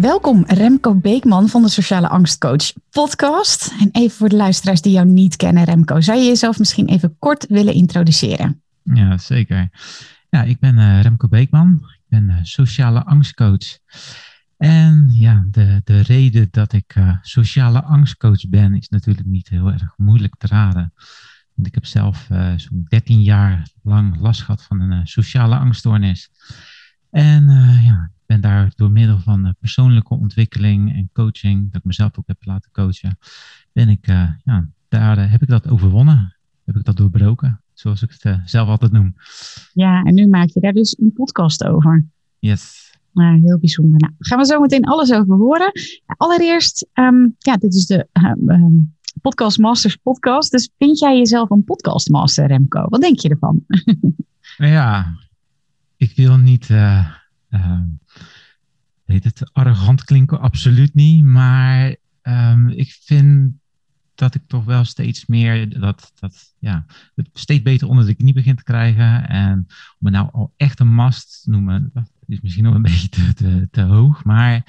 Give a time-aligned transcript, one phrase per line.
[0.00, 3.74] Welkom Remco Beekman van de Sociale Angstcoach podcast.
[3.80, 7.16] En even voor de luisteraars die jou niet kennen, Remco, zou je jezelf misschien even
[7.18, 8.62] kort willen introduceren?
[8.82, 9.68] Ja, zeker.
[10.30, 11.80] Ja, ik ben uh, Remco Beekman.
[11.82, 13.78] Ik ben uh, sociale angstcoach.
[14.56, 19.72] En ja, de, de reden dat ik uh, sociale angstcoach ben, is natuurlijk niet heel
[19.72, 20.92] erg moeilijk te raden.
[21.54, 26.30] Want ik heb zelf zo'n 13 jaar lang last gehad van een sociale angststoornis.
[27.10, 27.44] En
[27.84, 32.26] ja, ik ben daar door middel van persoonlijke ontwikkeling en coaching, dat ik mezelf ook
[32.26, 33.18] heb laten coachen,
[33.72, 36.36] ben ik, ja, daar heb ik dat overwonnen.
[36.64, 39.14] Heb ik dat doorbroken zoals ik het zelf altijd noem.
[39.72, 42.06] Ja, en nu maak je daar dus een podcast over.
[42.38, 42.92] Yes.
[43.12, 44.00] Ja, heel bijzonder.
[44.00, 45.72] Nou, gaan we zo meteen alles over horen.
[46.06, 48.08] Allereerst, um, ja, dit is de
[48.46, 50.50] um, Podcast Masters podcast.
[50.50, 52.88] Dus vind jij jezelf een podcastmaster, Remco?
[52.88, 53.64] Wat denk je ervan?
[54.56, 55.16] ja,
[55.98, 57.14] ik wil niet, uh,
[57.50, 57.80] uh,
[59.04, 61.24] weet het, arrogant klinken, absoluut niet.
[61.24, 63.52] Maar um, ik vind
[64.14, 68.34] dat ik toch wel steeds meer dat, dat ja, het steeds beter onder de knie
[68.34, 69.28] begin te krijgen.
[69.28, 69.66] En om
[69.98, 73.68] me nou al echt een mast te noemen, dat is misschien nog een beetje te,
[73.70, 74.24] te, hoog.
[74.24, 74.64] Maar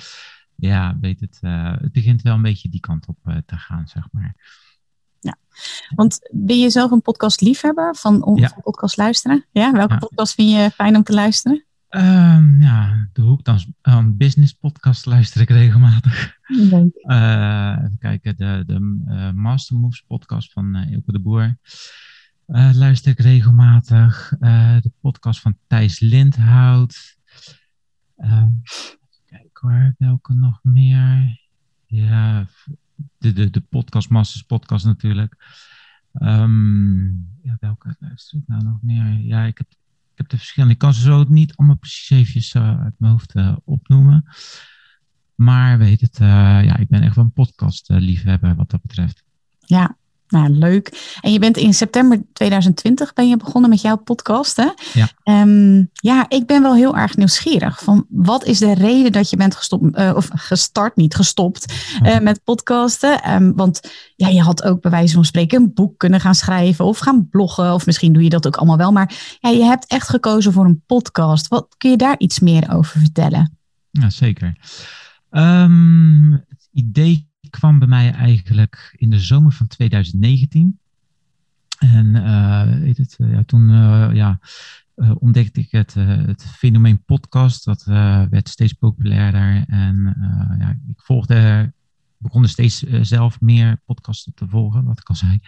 [0.55, 3.87] ja, weet het, uh, het begint wel een beetje die kant op uh, te gaan,
[3.87, 4.35] zeg maar.
[5.19, 5.35] Ja,
[5.95, 8.57] want ben je zelf een podcast liefhebber van, om, ja.
[8.63, 9.45] podcast luisteren?
[9.51, 9.99] Ja, welke ja.
[9.99, 11.63] podcast vind je fijn om te luisteren?
[11.89, 16.37] Um, ja, de hoek dan um, business podcast luister ik regelmatig.
[16.71, 16.95] Leuk.
[17.01, 21.57] Uh, even kijken, de, de uh, Master Moves podcast van uh, Ilke de Boer
[22.73, 24.35] luister ik regelmatig.
[24.81, 27.17] de podcast van Thijs Lindhout.
[28.17, 28.61] Um,
[29.25, 31.39] kijk hoor, welke nog meer?
[31.85, 32.47] Ja,
[33.17, 35.35] de, de, de podcast Masters podcast natuurlijk.
[37.41, 39.19] ja, welke luister ik nou nog meer?
[39.19, 39.67] Ja, ik heb
[40.11, 40.73] ik heb de verschillende.
[40.73, 44.25] Ik kan ze zo niet allemaal precies even uh, uit mijn hoofd uh, opnoemen.
[45.35, 46.27] Maar weet het, uh,
[46.63, 49.23] ja, ik ben echt wel een podcast liefhebber wat dat betreft.
[49.59, 49.97] Ja,
[50.29, 51.17] nou, leuk.
[51.21, 54.69] En je bent in september 2020 ben je begonnen met jouw podcast, hè?
[54.93, 55.41] Ja.
[55.41, 57.83] Um, ja, ik ben wel heel erg nieuwsgierig.
[57.83, 61.73] Van wat is de reden dat je bent gestopt, uh, of gestart, niet gestopt,
[62.03, 63.33] uh, met podcasten?
[63.33, 66.85] Um, want ja, je had ook bij wijze van spreken een boek kunnen gaan schrijven
[66.85, 67.73] of gaan bloggen.
[67.73, 68.91] Of misschien doe je dat ook allemaal wel.
[68.91, 71.47] Maar ja, je hebt echt gekozen voor een podcast.
[71.47, 73.57] Wat kun je daar iets meer over vertellen?
[73.91, 74.57] Ja, zeker.
[75.31, 80.79] Um, het idee kwam bij mij eigenlijk in de zomer van 2019.
[81.79, 84.39] En weet het, uh, ja, toen uh, ja,
[84.95, 87.65] ontdekte ik het, het fenomeen podcast.
[87.65, 87.83] Dat
[88.29, 89.63] werd steeds populairder.
[89.67, 90.15] En
[90.59, 91.73] ja, ik volgde,
[92.17, 95.39] begon steeds zelf meer podcasts te volgen, wat ik al zei.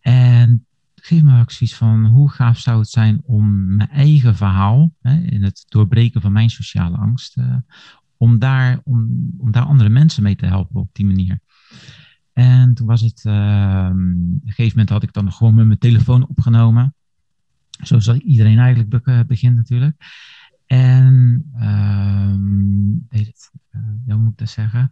[0.00, 5.16] En geef me ook van hoe gaaf zou het zijn om mijn eigen verhaal hè,
[5.16, 7.36] in het doorbreken van mijn sociale angst,
[8.16, 9.08] om daar, om,
[9.38, 11.40] om daar andere mensen mee te helpen op die manier.
[12.32, 13.32] En toen was het, uh,
[13.90, 16.94] op een gegeven moment had ik dan gewoon met mijn telefoon opgenomen.
[17.82, 19.96] Zoals iedereen eigenlijk be begint natuurlijk.
[20.66, 24.88] En, uh, het, uh, hoe moet ik dat zeggen?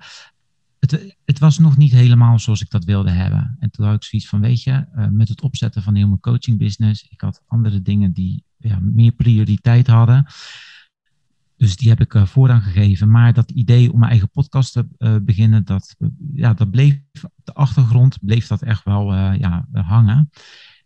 [0.78, 3.56] Het, het, was nog niet helemaal zoals ik dat wilde hebben.
[3.59, 6.21] En toen had ik zoiets van, weet je, uh, met het opzetten van heel mijn
[6.21, 10.27] coaching business, ik had andere dingen die ja, meer prioriteit hadden.
[11.62, 13.11] Dus die heb ik uh, voorrang gegeven.
[13.11, 15.97] Maar dat idee om mijn eigen podcast te uh, beginnen, dat,
[16.34, 20.31] ja, dat bleef op de achtergrond, bleef dat echt wel ja, hangen.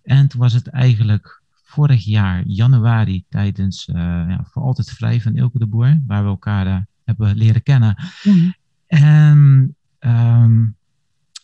[0.03, 5.58] En toen was het eigenlijk vorig jaar, januari, tijdens ja, Voor Altijd Vrij van Ilke
[5.58, 7.96] de Boer, waar we elkaar hebben leren kennen.
[8.23, 8.55] Mm.
[8.87, 10.76] En um,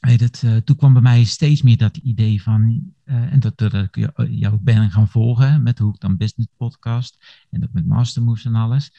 [0.00, 4.10] weet het, toen kwam bij mij steeds meer dat idee van, en dat, dat ik
[4.30, 8.54] jou ben gaan volgen met de Hoek dan Business podcast en ook met Mastermoves en
[8.54, 8.92] alles.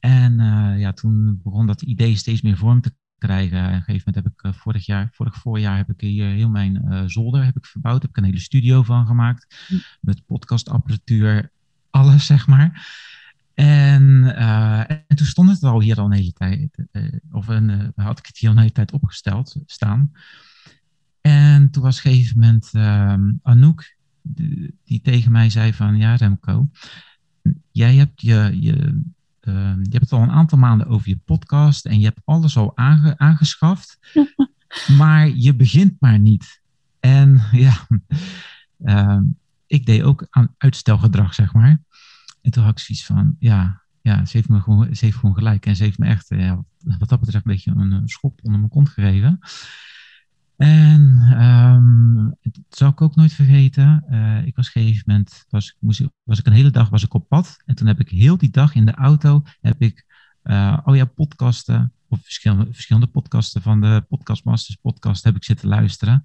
[0.00, 3.58] En uh, ja, toen begon dat idee steeds meer vorm te krijgen.
[3.58, 6.26] En op een gegeven moment heb ik uh, vorig jaar, vorig voorjaar heb ik hier
[6.26, 8.02] heel mijn uh, zolder heb ik verbouwd.
[8.02, 9.64] Heb ik een hele studio van gemaakt.
[9.68, 9.74] Hm.
[10.00, 11.50] Met podcastapparatuur,
[11.90, 12.96] alles zeg maar.
[13.54, 14.34] En,
[14.86, 16.86] en, toen stond het al hier al een hele tijd.
[17.32, 20.12] of een, had ik het hier al een hele tijd opgesteld staan.
[21.20, 25.96] En toen was op een gegeven moment ehm, Anouk, die, die tegen mij zei van,
[25.96, 26.68] ja Remco,
[27.72, 29.02] jij hebt je, je
[29.48, 32.56] ehm, je hebt het al een aantal maanden over je podcast en je hebt alles
[32.56, 32.76] al
[33.16, 33.98] aangeschaft,
[34.98, 36.60] maar je begint maar niet.
[37.00, 37.86] En ja,
[38.84, 39.22] ehm,
[39.66, 41.82] ik deed ook aan uitstelgedrag, zeg maar.
[42.42, 45.34] En toen had ik zoiets van, ja, ja ze, heeft me gewoon, ze heeft gewoon
[45.34, 45.66] gelijk.
[45.66, 46.64] En ze heeft me echt, ja,
[46.98, 49.38] wat dat betreft, een beetje een schop onder mijn kont gegeven.
[50.58, 51.00] En
[51.42, 54.04] um, dat zal ik ook nooit vergeten.
[54.10, 57.14] Uh, ik was op gegeven moment, was, moest, was ik een hele dag was ik
[57.14, 57.62] op pad.
[57.66, 60.06] En toen heb ik heel die dag in de auto, heb ik
[60.44, 65.44] uh, al jouw podcasten, of verschillende, verschillende podcasten van de Podcast Masters podcast, heb ik
[65.44, 66.22] zitten luisteren.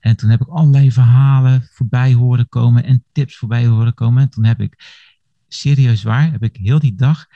[0.00, 4.22] En toen heb ik allerlei verhalen voorbij horen komen en tips voorbij horen komen.
[4.22, 5.02] En toen heb ik,
[5.48, 7.26] serieus waar, heb ik heel die dag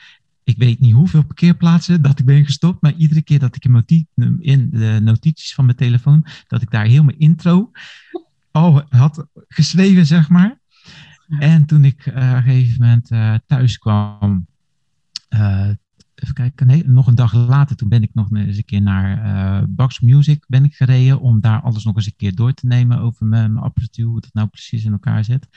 [0.49, 3.65] ik weet niet hoeveel parkeerplaatsen dat ik ben gestopt, maar iedere keer dat ik
[4.39, 7.71] in de notities van mijn telefoon, dat ik daar heel mijn intro
[8.50, 10.61] al had geschreven, zeg maar.
[11.39, 14.47] En toen ik uh, op een gegeven moment uh, thuis kwam,
[15.29, 15.69] uh,
[16.15, 19.69] even kijken, nee, nog een dag later, toen ben ik nog eens een keer naar
[19.69, 22.99] Bax Music ben ik gereden om daar alles nog eens een keer door te nemen
[22.99, 25.49] over mijn, mijn apparatuur, hoe dat nou precies in elkaar zit.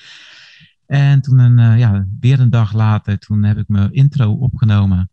[0.92, 5.10] En toen een, uh, ja, weer een dag later, toen heb ik mijn intro opgenomen.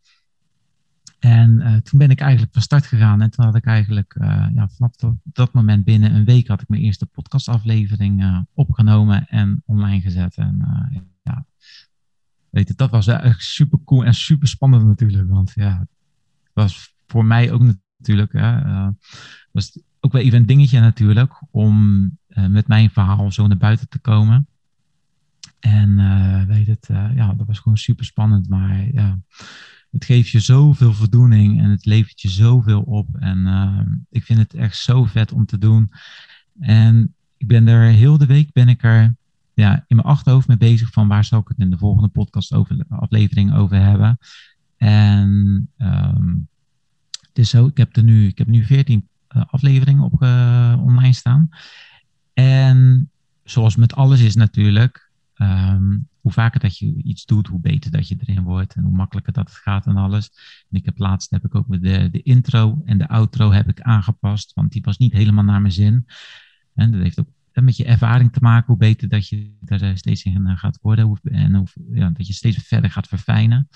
[1.19, 3.21] En uh, toen ben ik eigenlijk van start gegaan.
[3.21, 6.61] En toen had ik eigenlijk, uh, ja, vanaf dat, dat, moment binnen een week had
[6.61, 10.37] ik mijn eerste podcastaflevering opgenomen en online gezet.
[10.37, 10.57] En
[11.23, 11.45] ja,
[12.51, 15.29] weet je, dat was echt super cool en super spannend natuurlijk.
[15.29, 17.63] Want ja, het was voor mij ook
[17.99, 18.61] natuurlijk, hè,
[19.53, 23.99] was ook wel even een dingetje natuurlijk, om met mijn verhaal zo naar buiten te
[23.99, 24.49] komen.
[25.61, 28.49] En uh, weet het, uh, ja, dat was gewoon super spannend.
[28.49, 29.19] Maar ja,
[29.91, 33.17] het geeft je zoveel voldoening en het levert je zoveel op.
[33.17, 33.81] En uh,
[34.11, 35.93] ik vind het echt zo vet om te doen.
[36.61, 39.15] En ik ben er heel de week ben ik er
[39.55, 42.53] ja, in mijn achterhoofd mee bezig van waar zal ik het in de volgende podcast
[42.53, 44.19] over, aflevering over hebben.
[44.77, 46.49] En um,
[47.29, 50.23] het is zo, ik heb er nu, ik heb nu 14 afleveringen op
[50.83, 51.49] online staan.
[52.33, 53.11] En
[53.45, 55.08] zoals met alles is natuurlijk,
[55.41, 58.97] Um, hoe vaker dat je iets doet, hoe beter dat je erin wordt en hoe
[58.97, 60.31] makkelijker dat het gaat en alles.
[60.71, 63.81] En ik heb laatst heb ik ook de, de intro en de outro heb ik
[63.81, 66.07] aangepast, want die was niet helemaal naar mijn zin.
[66.75, 69.95] En dat heeft ook met je ervaring te maken, hoe beter dat je er eh,
[69.95, 73.69] steeds in eh, gaat worden en hoe, ja, dat je steeds verder gaat verfijnen.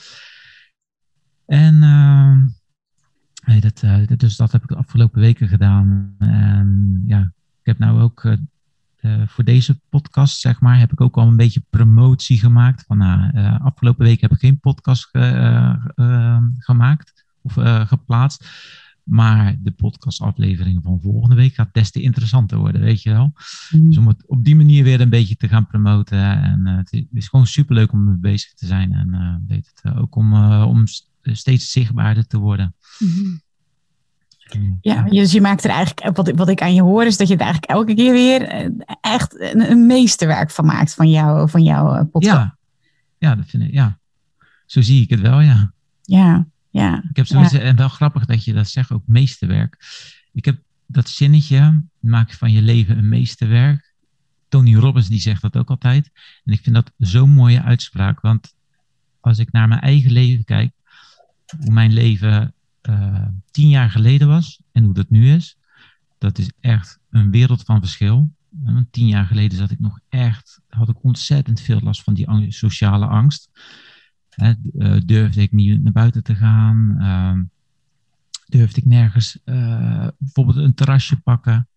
[1.47, 6.15] En uh, dat, uh, dus dat heb ik de afgelopen weken gedaan.
[7.07, 7.21] Ja,
[7.61, 8.37] ik heb nou ook
[9.03, 12.85] uh, uh, voor deze podcast, zeg maar, heb ik ook al een beetje promotie gemaakt.
[12.87, 15.19] Van uh, afgelopen week heb ik geen podcast ge,
[15.97, 17.55] uh, gemaakt of
[17.89, 18.49] geplaatst.
[19.03, 23.33] Maar de podcastaflevering van volgende week gaat des te interessanter worden, weet je wel.
[23.71, 23.87] Mm.
[23.87, 26.19] Dus om het op die manier weer een beetje te gaan promoten.
[26.43, 28.93] En het is gewoon superleuk om mee bezig te zijn.
[28.93, 30.85] En weet het, ook om, om
[31.23, 32.75] steeds zichtbaarder te worden.
[32.99, 33.41] Mm.
[34.81, 37.35] Ja, dus je maakt er eigenlijk, wat, wat ik aan je hoor, is dat je
[37.35, 38.69] er eigenlijk elke keer weer eh,
[39.01, 42.37] echt een, een meesterwerk van maakt van, jou, van jouw eh, podcast.
[42.37, 42.57] Ja.
[43.19, 43.99] ja, dat vind ik, ja.
[44.67, 45.73] Zo zie ik het wel, ja.
[46.03, 47.05] Ja, ja.
[47.11, 49.77] Ik heb zoiets, en wel grappig dat je dat zegt, ook meesterwerk.
[50.33, 53.95] Ik heb dat zinnetje, maak van je leven een meesterwerk.
[54.49, 56.11] Tony Robbins die zegt dat ook altijd.
[56.45, 58.55] En ik vind dat zo'n mooie uitspraak, want
[59.21, 60.73] als ik naar mijn eigen leven kijk,
[61.59, 62.55] hoe mijn leven
[62.89, 65.57] uh, tien jaar geleden was en hoe dat nu is,
[66.19, 68.31] dat is echt een wereld van verschil.
[68.49, 72.53] Want tien jaar geleden zat ik nog echt, had ik ontzettend veel last van die
[72.53, 73.51] sociale angst.
[74.29, 76.97] Hè, uh, durfde ik niet naar buiten te gaan.
[76.99, 77.39] Uh,
[78.47, 79.39] durfde ik nergens
[80.19, 81.69] bijvoorbeeld een terrasje pakken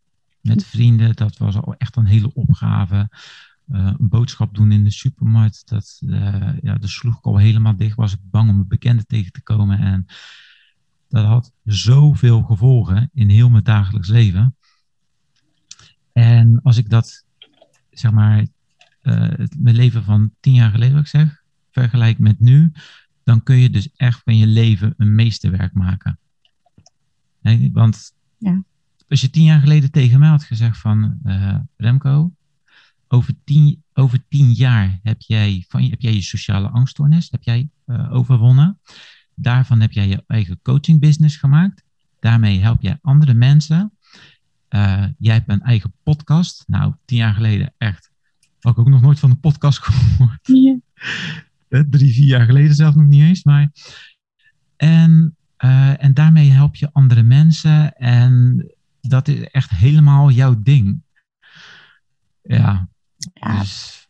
[0.41, 1.15] met vrienden.
[1.15, 3.09] Dat was al echt een hele opgave.
[3.67, 6.01] Een boodschap doen in de supermarkt, dat,
[6.61, 7.95] ja, dat sloeg ik al helemaal dicht.
[7.95, 9.79] Was ik bang om een bekende tegen te komen.
[9.79, 10.05] En
[11.09, 14.55] dat had zoveel gevolgen in heel mijn dagelijks leven.
[16.11, 17.25] En als ik dat,
[17.89, 18.39] zeg maar,
[19.03, 22.71] uh, mijn leven van tien jaar geleden, wat ik zeg, vergelijk met nu,
[23.23, 26.19] dan kun je dus echt van je leven een meesterwerk maken.
[27.41, 28.63] Nee, want ja.
[29.07, 32.33] als je tien jaar geleden tegen mij had gezegd van uh, Remco,
[33.07, 37.69] over tien, over tien jaar heb jij, van, heb jij je sociale angststoornis heb jij,
[37.85, 38.79] uh, overwonnen.
[39.35, 41.83] Daarvan heb jij je eigen coaching business gemaakt.
[42.19, 43.91] Daarmee help jij andere mensen.
[44.69, 46.63] Uh, jij hebt een eigen podcast.
[46.67, 48.11] Nou, tien jaar geleden echt.
[48.59, 50.39] Had ik ook nog nooit van een podcast gehoord.
[50.47, 50.77] Ja.
[51.67, 53.43] Eh, drie, vier jaar geleden zelf nog niet eens.
[53.43, 53.71] Maar...
[54.75, 57.95] En, uh, en daarmee help je andere mensen.
[57.95, 58.65] En
[59.01, 61.01] dat is echt helemaal jouw ding.
[62.41, 62.89] Ja.
[63.33, 63.59] ja.
[63.59, 64.04] Dus...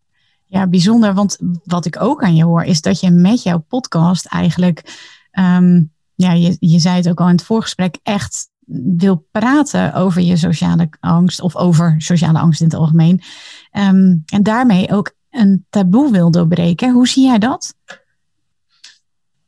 [0.45, 1.13] Ja, bijzonder.
[1.13, 5.83] Want wat ik ook aan je hoor, is dat je met jouw podcast eigenlijk, ehm,
[6.15, 8.49] ja, je, je zei het ook al in het voorgesprek, echt
[8.95, 13.21] wil praten over je sociale angst of over sociale angst in het algemeen.
[13.71, 16.93] Ehm, en daarmee ook een taboe wil doorbreken.
[16.93, 17.75] Hoe zie jij dat?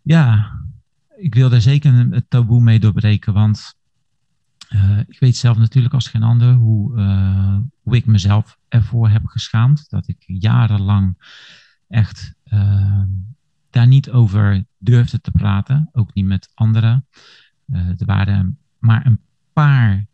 [0.02, 0.52] Ja,
[1.18, 3.76] ik wil daar zeker een taboe mee doorbreken, want
[4.70, 9.26] uh, ik weet zelf natuurlijk als geen ander hoe, uh, hoe ik mezelf ervoor heb
[9.26, 9.90] geschaamd.
[9.90, 11.18] Dat ik jarenlang
[11.88, 13.02] echt uh,
[13.70, 17.08] daar niet over durfde te praten, ook niet met anderen.
[17.72, 19.20] er waren maar een
[19.54, 20.08] paar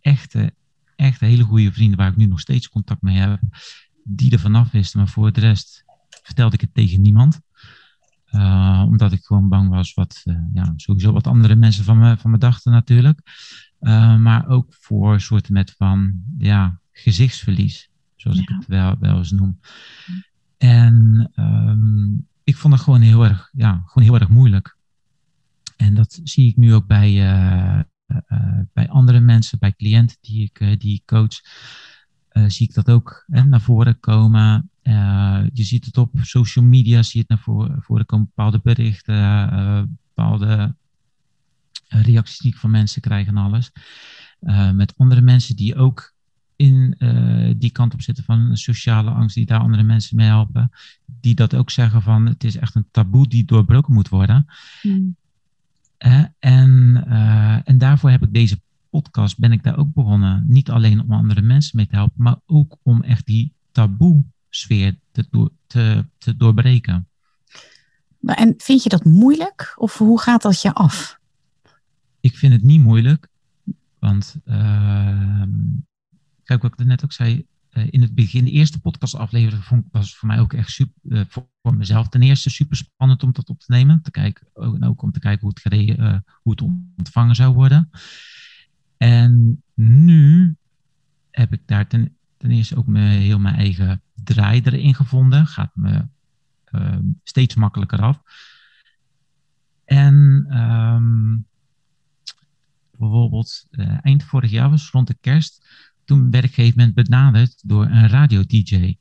[0.00, 0.54] echte,
[0.96, 3.40] echte hele goede vrienden waar ik nu nog steeds contact mee heb,
[4.04, 4.98] die er vanaf wisten.
[4.98, 5.84] Maar voor de rest
[6.22, 7.40] vertelde ik het tegen niemand.
[8.34, 12.16] Uh, omdat ik gewoon bang was wat, uh, ja, sowieso wat andere mensen van me,
[12.16, 13.20] van me dachten natuurlijk.
[13.80, 17.90] Uh, maar ook voor soorten met van, ja, gezichtsverlies.
[18.16, 18.42] Zoals ja.
[18.42, 19.60] ik het wel, wel eens noem.
[20.58, 24.76] En um, ik vond het gewoon heel erg, ja, gewoon heel erg moeilijk.
[25.76, 27.12] En dat zie ik nu ook bij,
[28.72, 31.40] bij andere mensen, bij cliënten die ik, die ik coach.
[32.46, 34.70] zie ik dat ook hè, naar voren komen.
[34.84, 38.60] Uh, je ziet het op social media, zie je het naar voren, voren komen, bepaalde
[38.62, 39.82] berichten, uh,
[40.14, 40.74] bepaalde
[41.88, 43.72] reacties die ik van mensen krijg en alles.
[44.40, 46.12] Uh, met andere mensen die ook
[46.56, 46.96] in
[47.56, 50.70] die kant op zitten van sociale angst, die daar andere mensen mee helpen,
[51.20, 54.46] die dat ook zeggen van het is echt een taboe die doorbroken moet worden.
[54.82, 55.16] Mm.
[56.38, 57.04] en,
[57.64, 58.60] en daarvoor heb ik deze
[58.90, 60.44] podcast, ben ik daar ook begonnen.
[60.46, 64.24] Niet alleen om andere mensen mee te helpen, maar ook om echt die taboe
[64.56, 67.08] sfeer te, te, te doorbreken.
[68.20, 71.18] En vind je dat moeilijk of hoe gaat dat je af?
[72.20, 73.28] Ik vind het niet moeilijk,
[73.98, 75.42] want uh,
[76.44, 80.16] kijk wat ik net ook zei, uh, in het begin, de eerste podcastaflevering vond, was
[80.16, 83.60] voor mij ook echt super, uh, voor, mezelf ten eerste super spannend om dat op
[83.60, 86.52] te nemen, te kijken, ook, en ook om te kijken hoe het, gereden, uh, hoe
[86.52, 86.60] het
[86.96, 87.90] ontvangen zou worden.
[88.96, 90.56] En nu
[91.30, 95.46] heb ik daar ten, ten eerste ook me, heel mijn eigen draai erin gevonden.
[95.46, 96.06] Gaat me
[96.70, 98.20] uh, steeds makkelijker af.
[99.84, 101.46] En um,
[102.98, 105.66] bijvoorbeeld uh, eind vorig jaar was rond de kerst.
[106.04, 108.96] Toen werd ik op een gegeven moment benaderd door een radio-dj.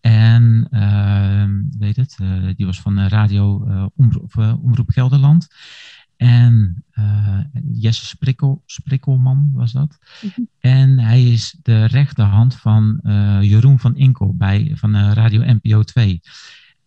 [0.00, 3.56] En uh, weet het, uh, die was van Radio
[3.96, 5.48] Omroep, Omroep Gelderland.
[6.22, 7.38] En uh,
[7.72, 9.98] Jesse Sprikkel, Sprikkelman was dat.
[10.22, 10.40] Mhm.
[10.58, 15.82] En hij is de rechterhand van uh, Jeroen van Inkel bij, van uh, Radio NPO
[15.82, 16.20] 2.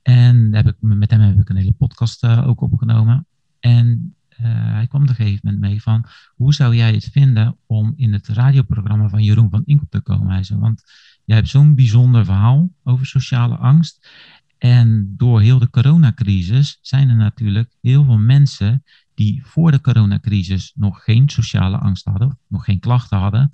[0.01, 3.27] En heb ik, met hem heb ik een hele podcast ook opgenomen.
[3.60, 7.94] En hij kwam op een gegeven moment mee van, hoe zou jij het vinden om
[7.96, 10.32] in het radioprogramma van Jeroen van Inkel te komen?
[10.32, 10.84] Hij zei, want
[11.25, 14.10] jij hebt zo'n bijzonder verhaal over sociale angst.
[14.58, 18.84] En door heel de coronacrisis zijn er natuurlijk heel veel mensen
[19.15, 23.50] die voor de coronacrisis nog geen sociale angst hadden, nog geen klachten hadden,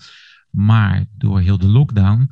[0.50, 2.32] maar door heel de lockdown,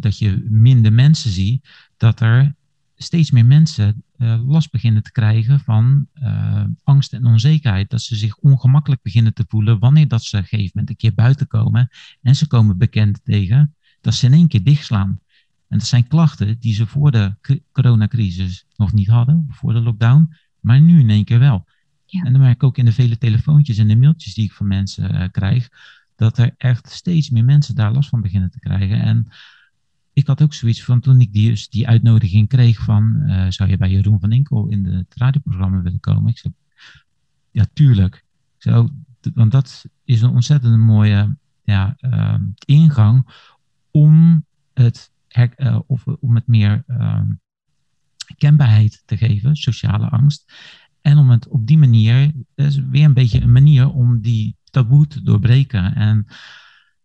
[0.00, 2.54] dat je minder mensen ziet, dat er
[2.96, 7.90] steeds meer mensen uh, last beginnen te krijgen van uh, angst en onzekerheid.
[7.90, 10.96] Dat ze zich ongemakkelijk beginnen te voelen wanneer dat ze op een gegeven moment een
[10.96, 11.88] keer buiten komen
[12.22, 15.20] en ze komen bekend tegen dat ze in één keer dichtslaan.
[15.68, 17.34] En dat zijn klachten die ze voor de
[17.72, 21.64] coronacrisis nog niet hadden, voor de lockdown, maar nu in één keer wel.
[22.04, 22.22] Ja.
[22.22, 24.66] En dan merk ik ook in de vele telefoontjes en de mailtjes die ik van
[24.66, 25.68] mensen uh, krijg,
[26.16, 29.00] dat er echt steeds meer mensen daar last van beginnen te krijgen.
[29.00, 29.28] En
[30.12, 33.70] ik had ook zoiets van toen ik die, dus die uitnodiging kreeg van, uh, zou
[33.70, 36.30] je bij Jeroen van Inkel in de, het radioprogramma willen komen?
[36.30, 36.54] Ik zei,
[37.50, 38.24] ja, tuurlijk.
[38.56, 38.88] Zo,
[39.34, 42.34] want dat is een ontzettend mooie ja, uh,
[42.66, 43.26] ingang
[43.90, 44.44] om
[44.74, 45.10] het,
[45.56, 47.26] uh, of, om het meer ehm,
[48.38, 50.52] kenbaarheid te geven, sociale angst.
[51.00, 55.06] En om het op die manier, is weer een beetje een manier om die taboe
[55.06, 55.94] te doorbreken.
[55.94, 56.26] En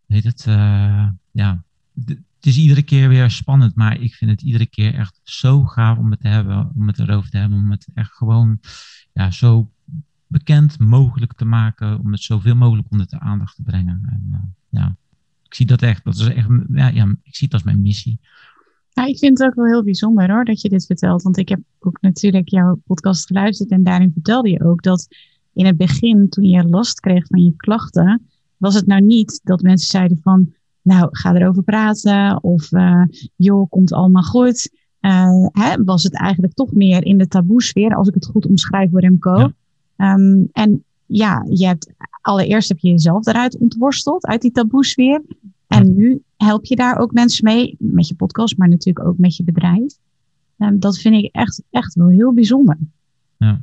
[0.05, 1.63] weet het, uh, ja,
[2.05, 5.97] het is iedere keer weer spannend, maar ik vind het iedere keer echt zo gaaf
[5.97, 8.59] om het te hebben, om het erover te hebben, om het echt gewoon
[9.13, 9.71] ja, zo
[10.27, 14.01] bekend mogelijk te maken, om het zoveel mogelijk onder de aandacht te brengen.
[14.09, 14.95] En uh, ja,
[15.43, 18.19] ik zie dat echt, dat is echt, ja, ja, ik zie het als mijn missie.
[18.99, 21.21] Ja, ik vind het ook wel heel bijzonder hoor, dat je dit vertelt.
[21.21, 25.07] Want ik heb ook natuurlijk jouw podcast geluisterd en daarin vertelde je ook dat
[25.53, 28.27] in het begin, toen je last kreeg van je klachten,
[28.57, 33.03] was het nou niet dat mensen zeiden van, nou, ga erover praten of uh,
[33.35, 34.71] joh, komt allemaal goed.
[35.01, 38.91] Uh, hè, was het eigenlijk toch meer in de taboesfeer, als ik het goed omschrijf
[38.91, 39.51] voor Remco.
[39.95, 40.13] Ja.
[40.13, 45.21] Um, en ja, je hebt allereerst heb je jezelf eruit ontworsteld uit die taboesfeer.
[45.69, 49.35] En nu help je daar ook mensen mee, met je podcast, maar natuurlijk ook met
[49.35, 49.97] je bedrijf.
[50.57, 52.77] Um, dat vind ik echt, echt wel heel bijzonder.
[53.37, 53.61] Ja,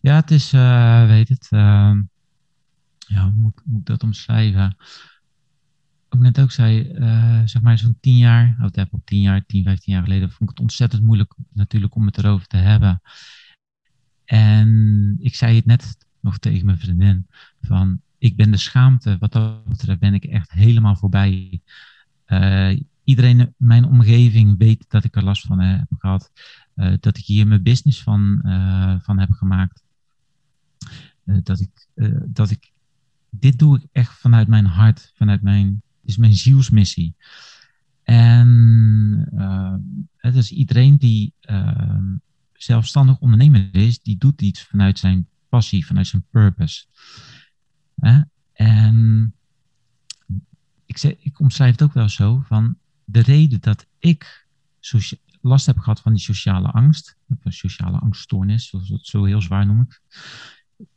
[0.00, 1.96] ja het is, uh, weet het, uh,
[2.98, 4.76] ja, hoe moet, moet ik dat omschrijven?
[6.08, 9.46] Ook net ook zei, uh, zeg maar zo'n tien jaar, of heb op tien jaar,
[9.46, 13.00] tien, vijftien jaar geleden, vond ik het ontzettend moeilijk natuurlijk om het erover te hebben.
[14.24, 17.26] En ik zei het net nog tegen mijn vriendin,
[17.60, 21.60] van ik ben de schaamte, wat dat betreft ben ik echt helemaal voorbij.
[22.26, 26.32] Uh, iedereen in mijn omgeving weet dat ik er last van heb gehad.
[26.76, 29.82] Uh, dat ik hier mijn business van, uh, van heb gemaakt.
[31.24, 31.86] dat, ik,
[32.26, 32.72] dat ik,
[33.30, 37.14] dit doe ik echt vanuit mijn hart, vanuit mijn, is mijn zielsmissie.
[38.02, 39.28] En
[40.20, 41.32] dus iedereen die
[42.52, 46.84] zelfstandig ondernemer is, die doet iets vanuit zijn passie, vanuit zijn purpose.
[48.52, 49.34] En
[50.86, 54.46] ik, zeg, ik omschrijf het ook wel zo van de reden dat ik
[55.40, 59.66] last heb gehad van die sociale angst, een sociale angststoornis, zoals het zo heel zwaar
[59.66, 59.88] noemen.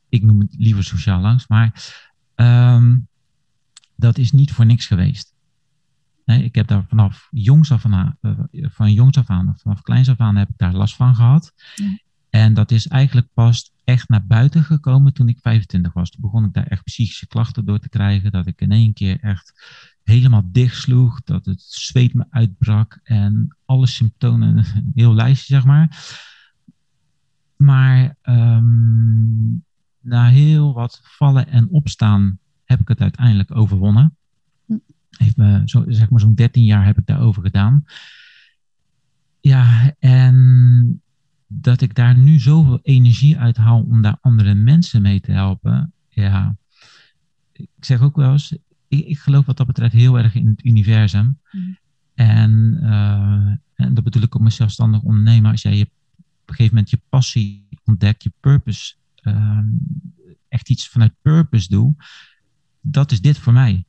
[0.09, 1.99] Ik noem het liever sociale angst, maar
[2.35, 3.07] um,
[3.95, 5.33] dat is niet voor niks geweest.
[6.25, 10.19] ik heb daar vanaf jongs af aan, uh, van jongs af aan, vanaf kleins af
[10.19, 11.53] aan heb ik daar last van gehad.
[12.31, 16.09] En dat is eigenlijk pas echt naar buiten gekomen toen ik 25 was.
[16.09, 18.31] Toen begon ik daar echt psychische klachten door te krijgen.
[18.31, 19.53] Dat ik in één keer echt
[20.03, 21.21] helemaal dicht sloeg.
[21.23, 22.99] Dat het zweet me uitbrak.
[23.03, 26.15] En alle symptomen, een heel lijstje zeg maar.
[27.55, 29.63] Maar um,
[29.99, 34.15] na heel wat vallen en opstaan heb ik het uiteindelijk overwonnen.
[35.09, 37.85] Heeft me zo, zeg maar zo'n 13 jaar heb ik daarover gedaan.
[39.39, 41.01] Ja, en
[41.53, 45.93] dat ik daar nu zoveel energie uit haal om daar andere mensen mee te helpen.
[46.09, 46.57] Ja,
[47.51, 48.51] ik zeg ook wel eens,
[48.87, 51.39] ik, ik geloof wat dat betreft heel erg in het universum.
[51.51, 51.77] Mm.
[52.13, 55.51] En, uh, en dat bedoel ik ook met zelfstandig ondernemer.
[55.51, 59.59] Als jij je, op een gegeven moment je passie ontdekt, je purpose, uh,
[60.47, 61.95] echt iets vanuit purpose doe,
[62.81, 63.85] dat is dit voor mij.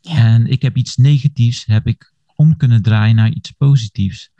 [0.00, 0.16] Ja.
[0.16, 4.30] En ik heb iets negatiefs, heb ik om kunnen draaien naar iets positiefs.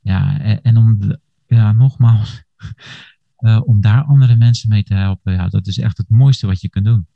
[0.00, 2.42] Ja, en, en om de, ja, nogmaals,
[3.38, 6.60] uh, om daar andere mensen mee te helpen, ja, dat is echt het mooiste wat
[6.60, 7.06] je kunt doen.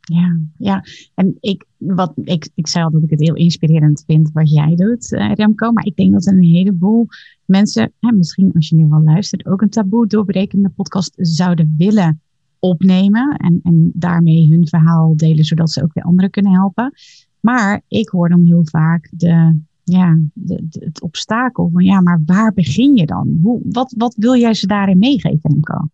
[0.00, 0.84] Ja, ja.
[1.14, 4.74] En ik, wat, ik, ik zei al dat ik het heel inspirerend vind wat jij
[4.74, 5.72] doet, uh, Remco.
[5.72, 7.06] Maar ik denk dat een heleboel
[7.44, 12.20] mensen, hè, misschien als je nu wel luistert, ook een taboe doorbrekende podcast zouden willen
[12.58, 13.36] opnemen.
[13.36, 16.92] En, en daarmee hun verhaal delen, zodat ze ook weer anderen kunnen helpen.
[17.40, 22.20] Maar ik hoor dan heel vaak de ja, de, de, het obstakel van ja, maar
[22.24, 23.38] waar begin je dan?
[23.42, 25.90] Hoe, wat, wat wil jij ze daarin meegeven, Remco?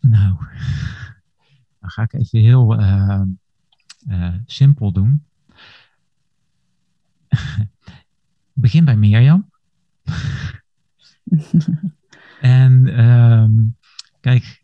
[0.00, 0.36] Nou,
[1.80, 3.20] dan ga ik even heel uh,
[4.08, 5.22] uh, simpel doen.
[8.52, 9.50] begin bij Mirjam.
[12.40, 13.76] en um,
[14.20, 14.62] kijk,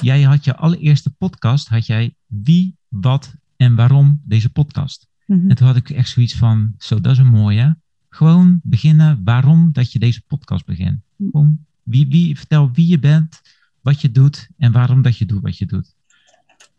[0.00, 5.08] jij had je allereerste podcast, had jij wie, wat en waarom deze podcast.
[5.26, 5.50] Mm -hmm.
[5.50, 7.76] En toen had ik echt zoiets van, zo, dat is een mooie.
[8.16, 11.00] Gewoon beginnen waarom dat je deze podcast begint.
[11.18, 13.42] Gewoon wie, wie, vertel wie je bent,
[13.80, 15.94] wat je doet en waarom dat je doet wat je doet.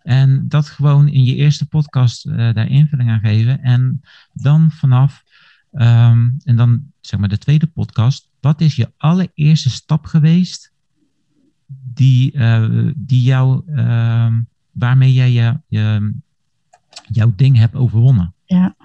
[0.03, 3.61] En dat gewoon in je eerste podcast uh, daar invulling aan geven.
[3.61, 4.01] En
[4.33, 5.23] dan vanaf,
[5.71, 10.71] um, en dan zeg maar de tweede podcast, wat is je allereerste stap geweest
[11.93, 14.33] die, uh, die jou, uh,
[14.71, 16.13] waarmee jij je, je,
[17.07, 18.33] jouw ding hebt overwonnen?
[18.45, 18.75] Ja.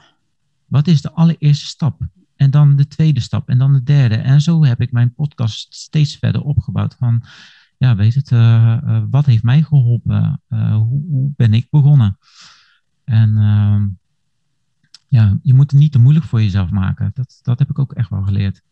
[0.66, 2.00] Wat is de allereerste stap?
[2.42, 4.14] En dan de tweede stap en dan de derde.
[4.14, 7.22] En zo heb ik mijn podcast steeds verder opgebouwd van,
[7.78, 10.40] ja, weet het, uh, uh, wat heeft mij geholpen?
[10.48, 12.18] Uh, hoe, hoe, ben ik begonnen?
[13.04, 13.88] En ehm,
[15.08, 17.10] ja, je moet het niet te moeilijk voor jezelf maken.
[17.14, 18.62] Dat, dat heb ik ook echt wel geleerd.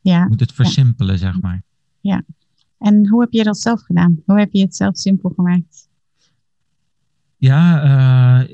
[0.00, 0.22] Ja.
[0.22, 1.20] Je moet het versimpelen, ja.
[1.20, 1.62] zeg maar.
[2.00, 2.22] Ja.
[2.78, 4.22] En hoe heb je dat zelf gedaan?
[4.26, 5.88] Hoe heb je het zelf simpel gemaakt?
[7.36, 8.46] Ja,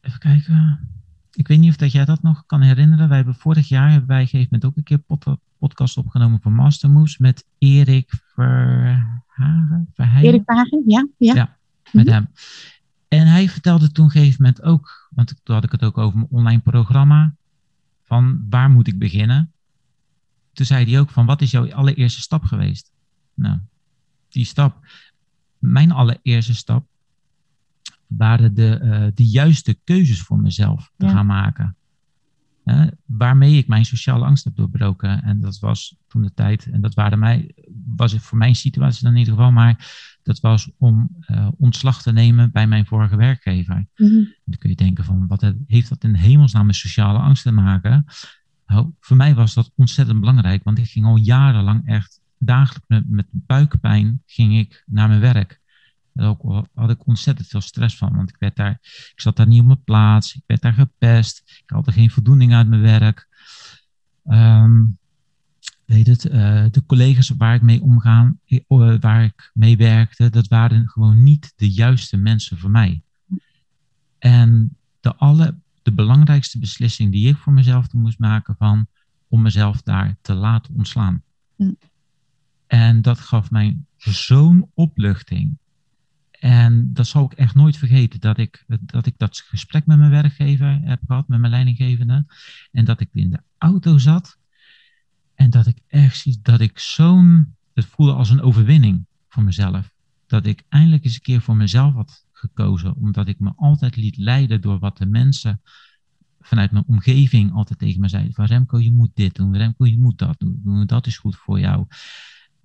[0.00, 0.88] even kijken
[1.34, 3.08] ik weet niet of dat jij dat nog kan herinneren.
[3.08, 5.24] Wij hebben vorig jaar, hebben wij een gegeven moment ook een keer pod,
[5.58, 9.90] podcast opgenomen voor Master Moves met Erik Verhagen.
[9.94, 10.28] Verheyen.
[10.28, 11.08] Erik Verhagen, ja.
[11.16, 11.56] Ja, ja
[11.94, 12.12] met mm -hmm.
[12.12, 12.28] hem.
[13.08, 16.18] En hij vertelde toen een gegeven moment ook, want toen had ik het ook over
[16.18, 17.34] mijn online programma,
[18.04, 19.52] van waar moet ik beginnen?
[20.52, 22.92] Toen zei hij ook van, wat is jouw allereerste stap geweest?
[23.34, 23.58] Nou,
[24.28, 24.86] die stap,
[25.58, 26.86] mijn allereerste stap
[28.16, 31.12] waren de, uh, de juiste keuzes voor mezelf te ja.
[31.12, 31.76] gaan maken.
[32.64, 35.22] Uh, waarmee ik mijn sociale angst heb doorbroken.
[35.22, 37.54] En dat was toen de tijd, en dat waren mij,
[37.96, 39.86] was het voor mijn situatie dan in ieder geval, maar
[40.22, 43.86] dat was om uh, ontslag te nemen bij mijn vorige werkgever.
[44.44, 48.04] Dan kun je denken van, wat heeft dat in hemelsnaam met sociale angst te maken?
[48.66, 53.08] Nou, voor mij was dat ontzettend belangrijk, want ik ging al jarenlang echt dagelijks met,
[53.08, 55.60] met buikpijn ging ik naar mijn werk.
[56.14, 58.78] Daar ook had ik ontzettend veel stress van, want ik, werd daar,
[59.14, 62.10] ik zat daar niet op mijn plaats, ik werd daar gepest, ik had er geen
[62.10, 63.28] voldoening uit mijn werk.
[64.24, 64.98] Um,
[65.84, 68.60] weet het, uh, de collega's waar ik mee omgaan, eh,
[69.00, 73.02] waar ik mee werkte, dat waren gewoon niet de juiste mensen voor mij.
[74.18, 78.86] En de, alle, de belangrijkste beslissing die ik voor mezelf moest maken van
[79.28, 81.22] om mezelf daar te laten ontslaan.
[81.56, 81.72] Hm.
[82.66, 85.58] En dat gaf mij zo'n opluchting.
[86.44, 90.10] En dat zal ik echt nooit vergeten, dat ik, dat ik dat gesprek met mijn
[90.10, 92.26] werkgever heb gehad, met mijn leidinggevende.
[92.72, 94.38] En dat ik in de auto zat
[95.34, 99.90] en dat ik echt zie dat ik zo'n, het voelde als een overwinning voor mezelf.
[100.26, 104.16] Dat ik eindelijk eens een keer voor mezelf had gekozen, omdat ik me altijd liet
[104.16, 105.60] leiden door wat de mensen
[106.40, 108.34] vanuit mijn omgeving altijd tegen me zeiden.
[108.34, 111.60] Van Remco, je moet dit doen, Remco, je moet dat doen, dat is goed voor
[111.60, 111.86] jou.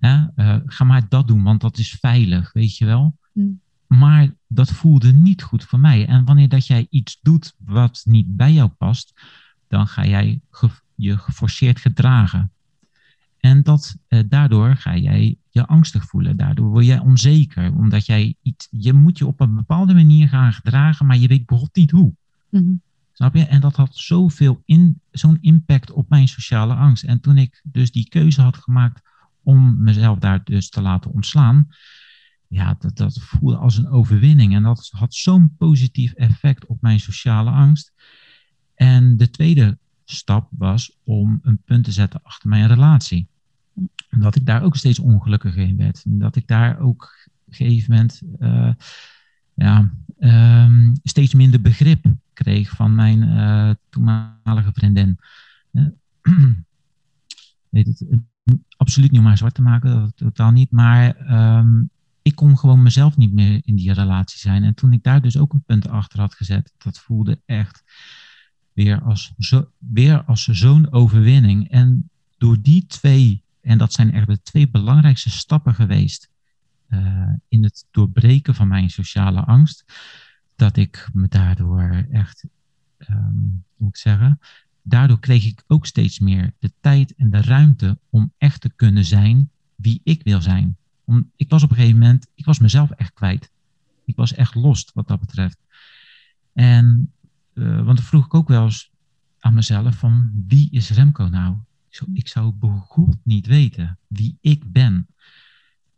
[0.00, 0.24] Uh,
[0.66, 3.18] ga maar dat doen, want dat is veilig, weet je wel.
[3.32, 3.60] Mm.
[3.98, 6.06] Maar dat voelde niet goed voor mij.
[6.06, 9.20] En wanneer dat jij iets doet wat niet bij jou past,
[9.68, 10.40] dan ga jij
[10.94, 12.52] je geforceerd gedragen.
[13.38, 16.36] En dat, eh, daardoor ga jij je angstig voelen.
[16.36, 17.72] Daardoor word jij onzeker.
[17.72, 21.46] Omdat jij iets, je moet je op een bepaalde manier gaan gedragen, maar je weet
[21.46, 22.14] bijvoorbeeld niet hoe.
[22.50, 22.72] Mhm.
[23.12, 23.44] Snap je?
[23.44, 27.04] En dat had zoveel in, zo'n impact op mijn sociale angst.
[27.04, 29.02] En toen ik dus die keuze had gemaakt
[29.42, 31.68] om mezelf daar dus te laten ontslaan,
[32.50, 34.54] ja, dat, dat voelde als een overwinning.
[34.54, 37.92] En dat had zo'n positief effect op mijn sociale angst.
[38.74, 43.26] En de tweede stap was om een punt te zetten achter mijn relatie.
[44.10, 46.02] Omdat ik daar ook steeds ongelukkiger in werd.
[46.06, 48.72] Dat ik daar ook op een gegeven moment uh,
[49.54, 55.18] ja, um, steeds minder begrip kreeg van mijn uh, toenmalige vriendin.
[55.72, 55.86] Uh,
[57.68, 58.04] weet het,
[58.76, 60.70] absoluut niet om haar zwart te maken, dat totaal niet.
[60.70, 61.90] Maar um,
[62.30, 64.62] ik kon gewoon mezelf niet meer in die relatie zijn.
[64.64, 67.82] En toen ik daar dus ook een punt achter had gezet, dat voelde echt
[68.72, 71.70] weer als, zo, weer als zo'n overwinning.
[71.70, 76.30] En door die twee, en dat zijn echt de twee belangrijkste stappen geweest
[76.88, 79.84] uh, in het doorbreken van mijn sociale angst,
[80.56, 82.44] dat ik me daardoor echt,
[82.98, 84.38] um, hoe ik zeggen,
[84.82, 89.04] daardoor kreeg ik ook steeds meer de tijd en de ruimte om echt te kunnen
[89.04, 90.76] zijn wie ik wil zijn.
[91.36, 93.50] Ik was op een gegeven moment, ik was mezelf echt kwijt.
[94.04, 95.58] Ik was echt lost wat dat betreft.
[96.52, 97.12] En
[97.54, 98.90] uh, want dan vroeg ik ook wel eens
[99.38, 101.56] aan mezelf van wie is Remco nou?
[101.88, 102.54] Ik zou, ik zou
[103.22, 105.06] niet weten wie ik ben.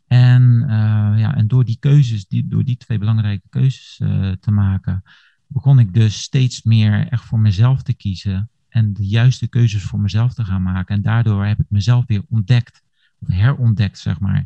[0.07, 4.51] En, uh, ja, en door die keuzes, die, door die twee belangrijke keuzes uh, te
[4.51, 5.03] maken,
[5.47, 9.99] begon ik dus steeds meer echt voor mezelf te kiezen en de juiste keuzes voor
[9.99, 10.95] mezelf te gaan maken.
[10.95, 12.83] En daardoor heb ik mezelf weer ontdekt,
[13.19, 14.45] of herontdekt, zeg maar.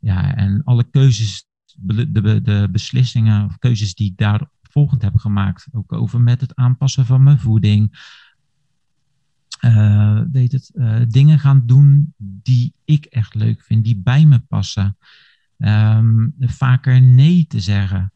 [0.00, 5.66] Ja, en alle keuzes, de, de, beslissingen of keuzes die ik daar volgend heb gemaakt.
[5.72, 7.98] Ook over met het aanpassen van mijn voeding.
[9.64, 14.38] Uh, weet het, uh, dingen gaan doen die ik echt leuk vind, die bij me
[14.38, 14.96] passen.
[15.58, 18.12] Um, vaker nee te zeggen.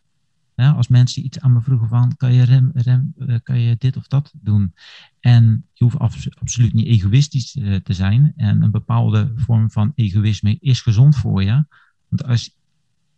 [0.57, 2.73] Ja, als mensen iets aan me vroegen van, kan je, rem,
[3.17, 4.75] uh, kan je dit of dat doen?
[5.21, 5.99] En je hoeft
[6.39, 8.33] absoluut niet egoïstisch te zijn.
[8.37, 11.65] En een bepaalde vorm van egoïsme is gezond voor je.
[12.09, 12.57] Want als,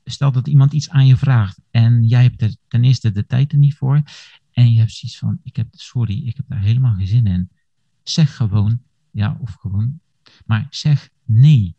[0.05, 3.53] stel dat iemand iets aan je vraagt en jij hebt er ten eerste de tijd
[3.53, 4.03] er niet voor
[4.53, 7.51] en je hebt zoiets van, ik heb, sorry, ik heb daar helemaal geen zin in.
[8.03, 10.01] Zeg gewoon, ja, of gewoon,
[10.47, 11.77] maar zeg nee.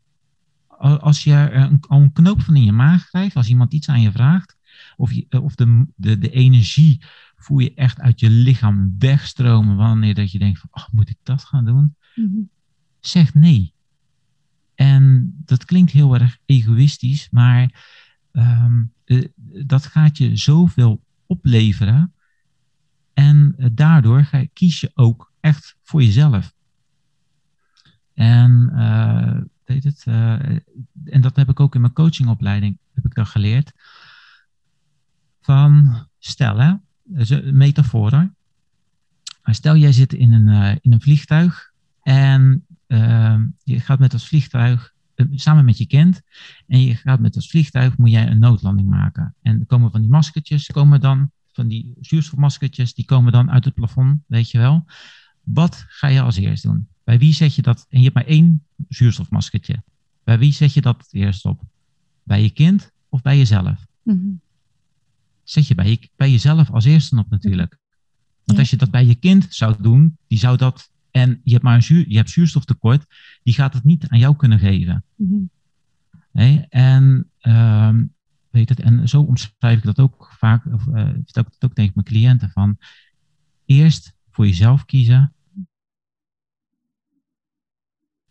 [0.77, 4.11] Als je een, een knoop van in je maag krijgt, als iemand iets aan je
[4.11, 4.56] vraagt,
[4.95, 7.01] of, je, of de, de, de energie
[7.35, 11.43] voel je echt uit je lichaam wegstromen wanneer dat je denkt van, moet ik dat
[11.43, 11.95] gaan doen?
[12.15, 12.49] Mm
[12.99, 13.73] Zeg nee.
[14.75, 17.85] En dat klinkt heel erg egoïstisch, maar
[18.31, 18.93] um,
[19.65, 22.13] dat gaat je zoveel opleveren.
[23.13, 26.53] En uh, daardoor ga, kies je ook echt voor jezelf.
[28.13, 30.03] En, uh, weet het,
[31.03, 33.73] en dat heb ik ook in mijn coachingopleiding heb ik dat geleerd.
[35.47, 36.73] Van stel, hè,
[37.13, 38.11] een metafoor.
[39.43, 41.71] Maar stel, jij zit in een, in een vliegtuig
[42.03, 46.21] en ehm, je gaat met dat vliegtuig eh, samen met je kind.
[46.67, 49.35] En je gaat met het vliegtuig, moet jij een noodlanding maken.
[49.41, 53.65] En er komen van die maskertjes, komen dan, van die zuurstofmaskertjes, die komen dan uit
[53.65, 54.85] het plafond, weet je wel.
[55.43, 56.87] Wat ga je als eerst doen?
[57.03, 57.85] Bij wie zet je dat?
[57.89, 59.83] En je hebt maar één zuurstofmaskertje.
[60.23, 61.61] Bij wie zet je dat eerst op?
[62.23, 63.85] Bij je kind of bij jezelf?
[64.03, 64.29] Mhm.
[65.49, 67.77] Zet je bij, je, bij jezelf als eerste op natuurlijk.
[68.43, 68.59] Want Ja.
[68.59, 70.91] als je dat bij je kind zou doen, die zou dat.
[71.11, 73.05] En je hebt maar een zuur, je hebt zuurstoftekort,
[73.43, 75.03] die gaat het niet aan jou kunnen geven.
[75.15, 75.43] Mhm.
[76.69, 78.05] En, ehm,
[78.49, 81.73] weet het, en zo omschrijf ik dat ook vaak, of eh, vertel ik dat ook
[81.73, 82.77] tegen mijn cliënten: van
[83.65, 85.33] eerst voor jezelf kiezen.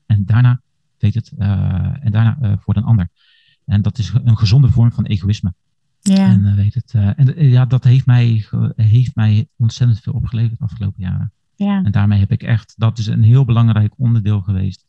[0.07, 0.63] En daarna,
[0.99, 3.09] weet het, eh, en daarna eh, voor een ander.
[3.65, 5.55] En dat is een gezonde vorm van egoïsme.
[6.09, 6.29] Ja.
[6.29, 10.13] En, eh, weet het, eh, en eh, ja, dat heeft mij, heeft mij ontzettend veel
[10.13, 11.33] opgeleverd de afgelopen jaren.
[11.55, 11.83] ja.
[11.85, 14.85] En daarmee heb ik echt, dat is een heel belangrijk onderdeel geweest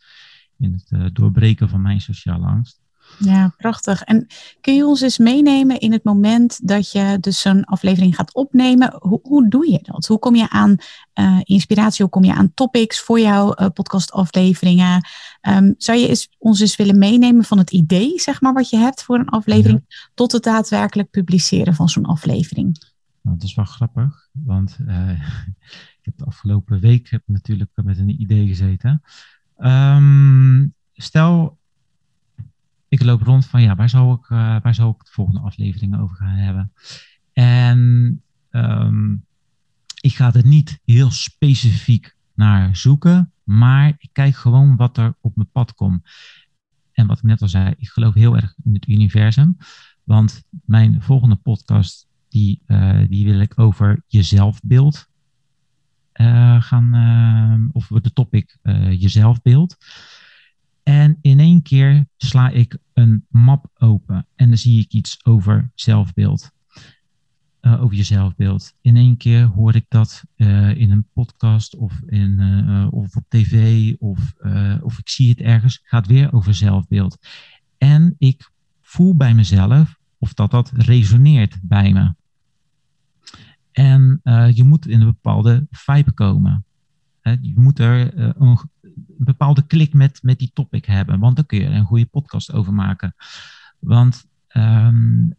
[0.57, 2.81] in het doorbreken van mijn sociale angst.
[3.19, 4.01] Ja, prachtig.
[4.01, 4.27] En
[4.61, 8.95] kun je ons eens meenemen in het moment dat je dus zo'n aflevering gaat opnemen?
[8.99, 10.05] Hoe, hoe doe je dat?
[10.05, 10.75] Hoe kom je aan
[11.13, 12.01] eh, inspiratie?
[12.01, 15.07] Hoe kom je aan topics voor jouw eh, podcastafleveringen?
[15.41, 18.77] Ehm, zou je eens, ons eens willen meenemen van het idee, zeg maar, wat je
[18.77, 22.77] hebt voor een aflevering, tot het daadwerkelijk publiceren van zo'n aflevering?
[23.21, 25.09] Nou, dat is wel grappig, want eh,
[25.99, 29.01] ik heb de afgelopen week heb natuurlijk met een idee gezeten.
[29.57, 31.56] Ehm, stel,
[32.87, 35.99] ik loop rond van ja, waar zou ik, eh, waar zou ik de volgende aflevering
[35.99, 36.71] over gaan hebben?
[37.33, 39.13] En ehm,
[40.01, 45.35] ik ga er niet heel specifiek naar zoeken, maar ik kijk gewoon wat er op
[45.35, 46.09] mijn pad komt.
[46.91, 49.57] En wat ik net al zei, ik geloof heel erg in het universum.
[50.03, 55.07] Want mijn volgende podcast, die, eh, die wil ik over je zelfbeeld
[56.11, 59.77] eh, gaan, of de topic eh, je zelfbeeld.
[60.87, 65.71] En in één keer sla ik een map open en dan zie ik iets over
[65.75, 66.51] zelfbeeld.
[67.59, 68.73] Eh, over je zelfbeeld.
[68.81, 73.23] In één keer hoor ik dat eh, in een podcast of, in, eh, of op
[73.27, 74.33] tv of,
[74.81, 75.79] of ik zie het ergens.
[75.83, 77.17] Gaat weer over zelfbeeld.
[77.77, 82.13] En ik voel bij mezelf of dat dat resoneert bij me.
[83.71, 84.21] En
[84.53, 86.65] je moet in een bepaalde vibe komen.
[87.21, 88.57] Je moet er een
[89.07, 92.53] bepaalde klik met, met die topic hebben, want dan kun je er een goede podcast
[92.53, 93.15] over maken.
[93.79, 95.31] Want, ehm,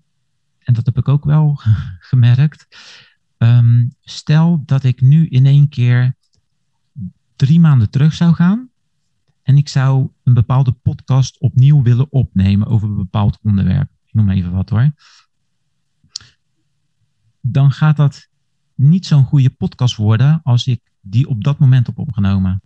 [0.58, 1.60] en dat heb ik ook wel
[2.10, 2.66] gemerkt,
[3.36, 6.16] ehm, stel dat ik nu in één keer
[7.36, 8.70] drie maanden terug zou gaan
[9.42, 13.90] en ik zou een bepaalde podcast opnieuw willen opnemen over een bepaald onderwerp.
[14.04, 14.92] Ik noem even wat hoor
[17.40, 18.28] dan gaat dat
[18.74, 22.62] niet zo'n goede podcast worden als ik die op dat moment heb opgenomen.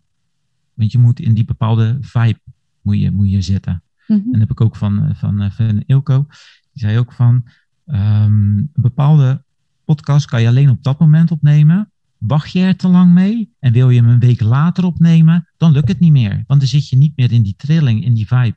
[0.75, 2.41] Want je moet in die bepaalde vibe
[2.81, 3.83] moet je, moet je zitten.
[4.07, 4.19] Mhm.
[4.19, 6.27] En dat heb ik ook van, van, eh, van Ilko.
[6.73, 7.45] Die zei ook van,
[7.87, 9.45] ehm, een bepaalde
[9.85, 11.91] podcast kan je alleen op dat moment opnemen.
[12.19, 15.73] Wacht je er te lang mee en wil je hem een week later opnemen, dan
[15.73, 16.45] lukt het niet meer.
[16.47, 18.57] Want dan zit je niet meer in die trilling, in die vibe.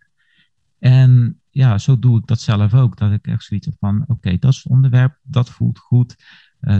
[0.80, 2.98] En ja, zo doe ik dat zelf ook.
[2.98, 6.16] Dat ik echt zoiets heb van, oké, dat is het onderwerp, dat voelt goed.
[6.60, 6.78] Eh,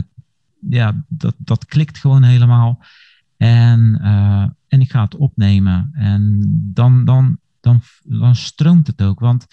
[0.68, 2.84] ja, dat, dat klikt gewoon helemaal.
[3.36, 5.90] En, eh, en ik ga het opnemen.
[5.92, 6.40] En
[6.72, 9.20] dan, dan, dan, dan stroomt het ook.
[9.20, 9.46] Want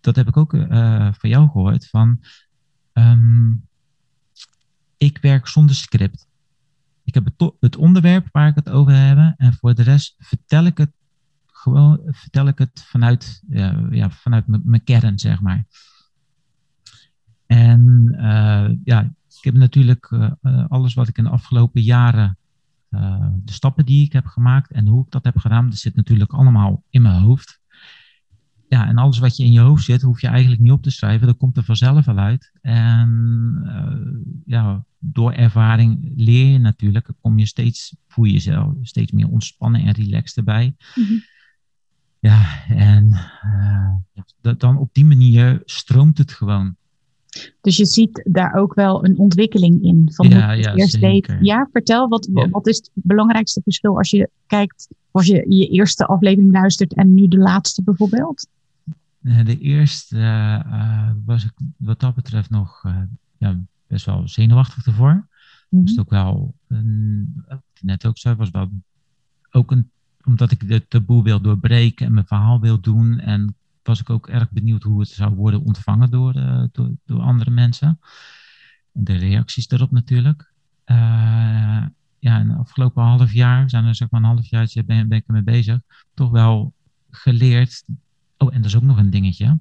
[0.00, 1.88] dat heb ik ook eh, van jou gehoord.
[1.88, 2.20] Van,
[2.92, 3.50] ehm,
[4.96, 6.28] ik werk zonder script.
[7.04, 9.34] Ik heb het, het onderwerp waar ik het over heb.
[9.36, 10.92] En voor de rest vertel ik het
[11.46, 15.66] gewoon vertel ik het vanuit, ja, ja, vanuit mijn kern, zeg maar.
[17.46, 20.12] En eh, ja, ik heb natuurlijk
[20.68, 22.38] alles wat ik in de afgelopen jaren,
[22.94, 25.96] eh, de stappen die ik heb gemaakt en hoe ik dat heb gedaan, dat zit
[25.96, 27.62] natuurlijk allemaal in mijn hoofd.
[28.68, 30.90] Ja, en alles wat je in je hoofd zit, hoef je eigenlijk niet op te
[30.90, 31.26] schrijven.
[31.26, 32.52] Dat komt er vanzelf wel uit.
[32.60, 39.12] En eh, ja, door ervaring leer je natuurlijk, kom je steeds, voel je jezelf steeds
[39.12, 40.76] meer ontspannen en relaxed erbij.
[40.94, 41.12] Mhm.
[42.20, 46.76] Ja, en eh, dan op die manier stroomt het gewoon.
[47.60, 50.08] Dus je ziet daar ook wel een ontwikkeling in.
[50.12, 51.10] Van Ja, hoe je het ja, eerst deed.
[51.10, 51.44] zeker.
[51.44, 52.48] Ja, vertel, wat, Ja.
[52.48, 57.14] wat is het belangrijkste verschil als je kijkt, als je je eerste aflevering luistert en
[57.14, 58.46] nu de laatste bijvoorbeeld?
[59.22, 62.82] Eh, De eerste eh, eh, was ik wat dat betreft nog
[63.38, 65.26] ja, best wel zenuwachtig ervoor.
[65.68, 65.82] Mhm.
[65.82, 67.34] Was het ook wel, een,
[67.80, 68.70] net ook zei, was wel
[69.50, 69.90] ook een,
[70.24, 73.18] omdat ik de taboe wil doorbreken en mijn verhaal wil doen.
[73.18, 73.54] En
[73.86, 77.50] was ik ook erg benieuwd hoe het zou worden ontvangen door, eh, door, door andere
[77.50, 78.00] mensen.
[78.92, 80.52] En de reacties daarop natuurlijk.
[80.84, 80.96] Eh,
[82.18, 85.18] ja, in het afgelopen half jaar, zijn er zeg maar een half jaar ben, ben
[85.18, 85.80] ik ermee bezig,
[86.14, 86.74] toch wel
[87.10, 87.84] geleerd.
[88.38, 89.58] Oh, en dat is ook nog een dingetje.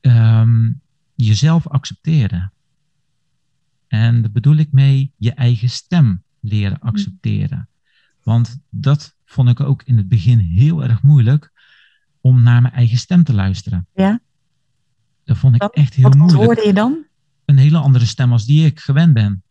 [0.00, 0.72] Ehm,
[1.14, 2.52] jezelf accepteren.
[3.88, 7.68] En daar bedoel ik mee je eigen stem leren accepteren.
[8.22, 11.52] Want dat vond ik ook in het begin heel erg moeilijk.
[12.20, 13.86] Om naar mijn eigen stem te luisteren.
[13.94, 14.20] Ja.
[15.24, 16.42] Dat vond ik Wat- echt heel Wat moeilijk.
[16.44, 17.04] hoorde je dan?
[17.44, 19.42] Een hele andere stem als die ik gewend ben.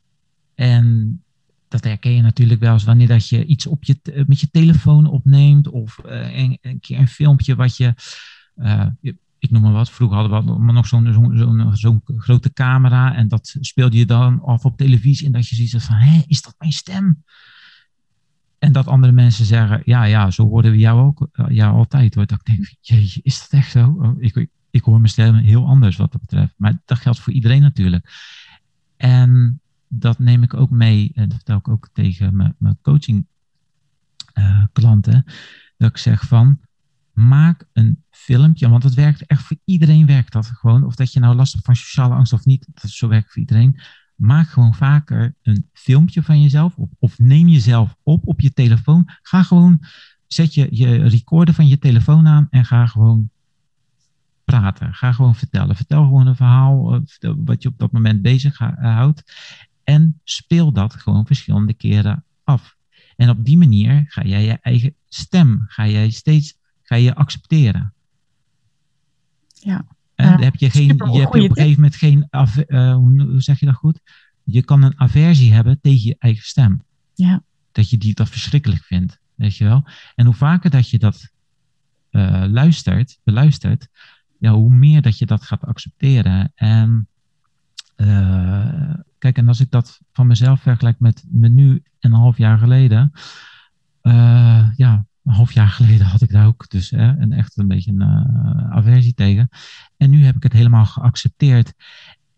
[0.55, 1.23] En
[1.67, 5.05] dat herken je natuurlijk wel eens wanneer dat je iets op je, met je telefoon
[5.05, 5.67] opneemt.
[5.67, 7.93] Of eh, een, een keer een filmpje wat je,
[8.55, 9.89] eh, je- ik noem maar wat.
[9.91, 13.15] Vroeger hadden we nog zo'n zo'n zo'n zo'n grote camera.
[13.15, 15.25] En dat speelde je dan af op televisie.
[15.25, 17.23] En dat je ziet van, hé, is dat mijn stem?
[18.83, 22.15] Dat andere mensen zeggen, ja, ja, zo hoorden we jou ook eh, jou altijd.
[22.15, 22.25] Hoor.
[22.25, 23.97] Dat ik denk, jeetje, is dat echt zo?
[23.99, 26.53] Oh, ik, ik, hoor mijn stem heel anders wat dat betreft.
[26.57, 28.11] Maar dat geldt voor iedereen natuurlijk.
[28.97, 33.25] En dat neem ik ook mee, en dat vertel ik ook tegen mijn, mijn coaching
[34.33, 35.25] eh, klanten.
[35.77, 36.59] Dat ik zeg van,
[37.13, 40.83] maak een filmpje, want het werkt echt voor iedereen werkt dat gewoon.
[40.83, 43.41] Of dat je nou last hebt van sociale angst of niet, dat zo werkt voor
[43.41, 43.79] iedereen.
[44.19, 49.09] Maak gewoon vaker een filmpje van jezelf op, of neem jezelf op op je telefoon.
[49.21, 49.79] Ga gewoon,
[50.27, 53.29] zet je, je recorder van je telefoon aan en ga gewoon
[54.43, 54.93] praten.
[54.93, 55.75] Ga gewoon vertellen.
[55.75, 59.23] Vertel gewoon een verhaal eh, wat je op dat moment bezig eh, houdt.
[59.83, 62.75] En speel dat gewoon verschillende keren af.
[63.15, 66.57] En op die manier ga jij je eigen stem, ga jij steeds
[66.89, 67.93] ga je accepteren.
[69.53, 69.85] Ja.
[70.19, 73.41] En dan heb je, geen, je hebt op een gegeven moment geen, ave- eh, hoe
[73.41, 73.99] zeg je dat goed?
[74.43, 76.83] Je kan een aversie hebben tegen je eigen stem.
[77.13, 77.43] Ja.
[77.71, 79.87] Dat je die dat verschrikkelijk vindt, weet je wel.
[80.15, 81.31] En hoe vaker dat je dat
[82.09, 83.87] eh, luistert, beluistert,
[84.39, 86.51] ja, hoe meer dat je dat gaat accepteren.
[86.55, 87.07] En
[87.95, 92.37] eh, kijk, en als ik dat van mezelf vergelijk met me nu en een half
[92.37, 93.11] jaar geleden,
[94.75, 97.91] ja, een half jaar geleden had ik daar ook dus hè, een echt een beetje
[97.91, 99.49] een eh, aversie tegen.
[99.97, 101.73] En nu heb ik het helemaal geaccepteerd.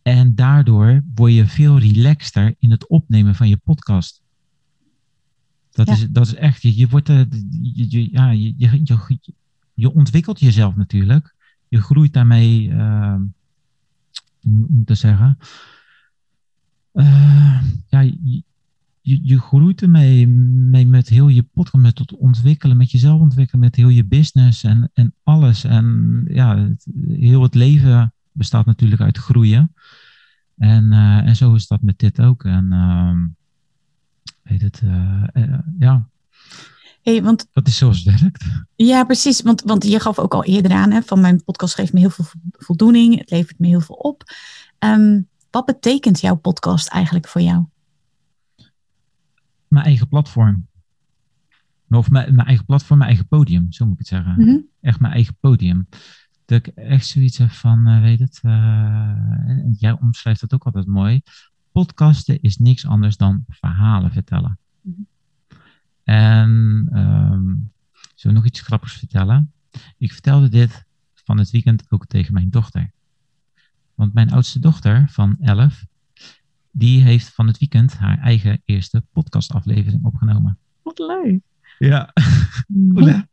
[0.02, 4.22] En daardoor word je veel relaxter in het opnemen van je podcast.
[5.72, 5.94] Dat, Ja.
[5.94, 7.22] is, dat is echt, je, je wordt, eh,
[7.62, 9.20] je, je, ja, je, je,
[9.74, 11.36] je, ontwikkelt jezelf natuurlijk.
[11.67, 13.15] Je groeit daarmee, eh,
[14.41, 15.38] hoe moet ik dat zeggen?
[16.91, 18.44] Eh, ja, je,
[19.02, 23.62] je, je groeit ermee mee met heel je podcast, met het ontwikkelen, met jezelf ontwikkelen,
[23.62, 25.64] met heel je business en, en alles.
[25.64, 29.74] En ja, het- heel het leven bestaat natuurlijk uit groeien.
[30.58, 32.44] En, eh, en zo is dat met dit ook.
[32.44, 33.18] En ehm,
[34.44, 36.10] weet het, eh, eh, ja,
[37.02, 38.46] Hey, want dat is zoals het werkt.
[38.76, 39.42] Ja, precies.
[39.42, 42.10] Want, want je gaf ook al eerder aan, hè, van mijn podcast geeft me heel
[42.10, 43.18] veel vo- voldoening.
[43.20, 44.24] Het levert me heel veel op.
[44.80, 47.66] Ehm, wat betekent jouw podcast eigenlijk voor jou?
[49.71, 50.67] Mijn eigen platform.
[51.89, 54.36] Of mijn, mijn eigen platform, mijn eigen podium, zo moet ik het zeggen.
[54.38, 54.57] Mhm.
[54.81, 55.88] echt mijn eigen podium.
[56.45, 60.63] Dat ik echt zoiets heb van, eh, weet het, eh, en jij omschrijft het ook
[60.63, 61.21] altijd mooi.
[61.71, 64.60] Podcasten is niks anders dan verhalen vertellen.
[64.81, 65.01] Mhm.
[66.03, 67.69] En ehm
[68.23, 69.51] we nog iets grappigs vertellen?
[69.97, 72.91] Ik vertelde dit van het weekend ook tegen mijn dochter.
[73.95, 75.86] Want mijn oudste dochter van 11,
[76.71, 80.57] die heeft van het weekend haar eigen eerste podcastaflevering opgenomen.
[80.81, 81.39] Wat leuk.
[81.77, 82.12] Ja.
[82.93, 83.19] Hè?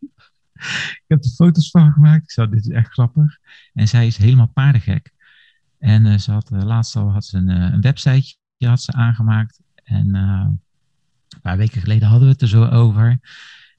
[0.58, 2.22] Ik heb er foto's van gemaakt.
[2.22, 3.38] Ik zei, dit is echt grappig.
[3.74, 5.12] En zij is helemaal paardengek.
[5.78, 8.92] En eh, ze had, eh, laatst al had ze een, eh, een websiteje had ze
[8.92, 9.60] aangemaakt.
[9.84, 10.60] En een
[11.42, 13.18] paar weken geleden hadden we het er zo over.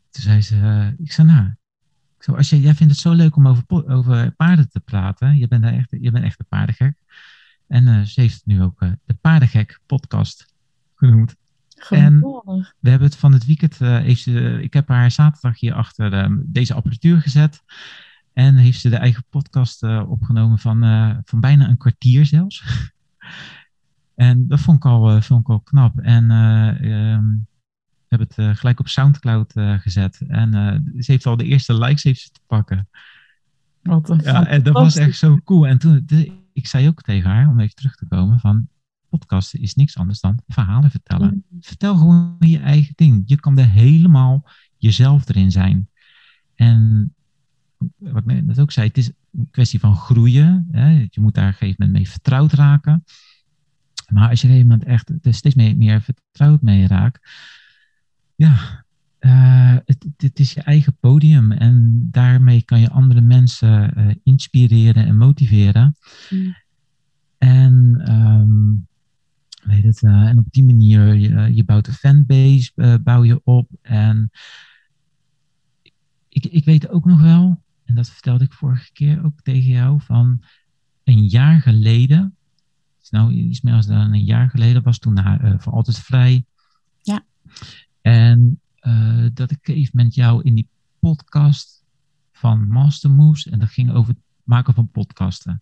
[0.09, 1.47] Toen zei ze, ik zei, nou,
[2.17, 5.37] ik zei, als jij vindt het zo leuk om over, over paarden te praten.
[5.37, 6.97] Je bent, daar echt, je bent echt een paardengek.
[7.69, 10.53] En eh, ze heeft nu ook eh, de Paardengek podcast
[10.95, 11.35] genoemd.
[11.75, 12.73] Geweldig.
[12.79, 16.35] We hebben het van het weekend, heeft ze, ik heb haar zaterdag hier achter eh,
[16.45, 17.63] deze apparatuur gezet.
[18.33, 20.79] En heeft ze de eigen podcast opgenomen van,
[21.25, 22.63] van bijna een kwartier zelfs.
[24.15, 25.99] en dat vond ik al, vond ik al knap.
[25.99, 27.27] En eh, ehm,
[28.07, 30.21] we hebben het gelijk op Soundcloud gezet.
[30.27, 30.51] En
[30.97, 32.89] ze heeft al de eerste likes heeft ze te pakken.
[33.81, 35.67] Wat een Ja, en dat was echt zo cool.
[35.67, 38.67] En toen, de- ik zei ook tegen haar, om even terug te komen, van
[39.09, 41.43] podcasten is niks anders dan verhalen vertellen.
[41.59, 43.23] Vertel gewoon je eigen ding.
[43.25, 45.89] Je kan er helemaal jezelf erin zijn.
[46.55, 47.13] En
[47.97, 50.67] wat ik net ook zei, het is een kwestie van groeien.
[50.71, 51.07] Hè?
[51.09, 53.03] Je moet daar op een gegeven moment mee vertrouwd raken.
[54.07, 57.29] Maar als je er een gegeven moment echt er steeds meer, meer vertrouwd mee raakt,
[58.35, 58.85] ja,
[59.19, 61.51] eh, het, het is je eigen podium.
[61.51, 65.97] En daarmee kan je andere mensen eh, inspireren en motiveren.
[66.29, 66.55] Mm.
[67.37, 68.73] En ehm,
[69.71, 73.69] weet het, eh, en op die manier, je, je bouwt een fanbase, bouw je op.
[73.81, 74.29] En
[76.29, 80.01] ik, ik weet ook nog wel, en dat vertelde ik vorige keer ook tegen jou,
[80.01, 80.43] van
[81.03, 82.35] een jaar geleden,
[83.09, 86.45] nou iets meer dan een jaar geleden, was toen haar voor altijd vrij.
[87.01, 87.25] Ja.
[88.01, 90.67] En eh, dat ik even met jou in die
[90.99, 91.83] podcast
[92.31, 95.61] van Master Moves en dat ging over het maken van podcasten.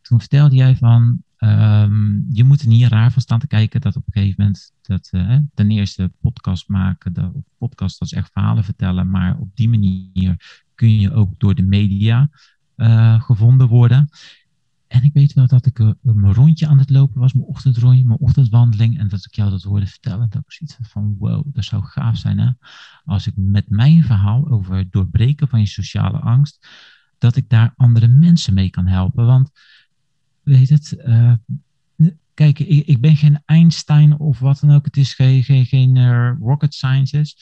[0.00, 3.96] Toen vertelde jij van, ehm, je moet er niet raar van staan te kijken dat
[3.96, 8.64] op een gegeven moment, dat, uh, ten eerste podcast maken, dat, podcast is echt verhalen
[8.64, 12.30] vertellen, maar op die manier kun je ook door de media
[12.76, 14.08] uh, gevonden worden.
[14.92, 18.04] En ik weet wel dat ik uh, mijn rondje aan het lopen was, mijn ochtendrondje,
[18.04, 18.98] mijn ochtendwandeling.
[18.98, 20.30] En dat ik jou dat hoorde vertellen.
[20.30, 22.50] Dat ik zoiets van, wow, dat zou gaaf zijn hè.
[23.04, 26.66] Als ik met mijn verhaal over het doorbreken van je sociale angst,
[27.18, 29.26] dat ik daar andere mensen mee kan helpen.
[29.26, 29.50] Want,
[30.42, 31.32] weet het, uh,
[32.34, 34.84] kijk, ik, ik, ben geen Einstein of wat dan ook.
[34.84, 37.36] Het is geen, geen, geen uh, rocket sciences.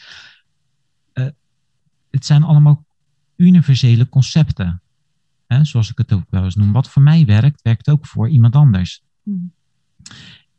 [2.11, 2.85] het zijn allemaal
[3.37, 4.83] universele concepten.
[5.51, 6.73] Hè, zoals ik het ook wel eens noem.
[6.73, 9.03] Wat voor mij werkt, werkt ook voor iemand anders.
[9.23, 9.53] Hmm.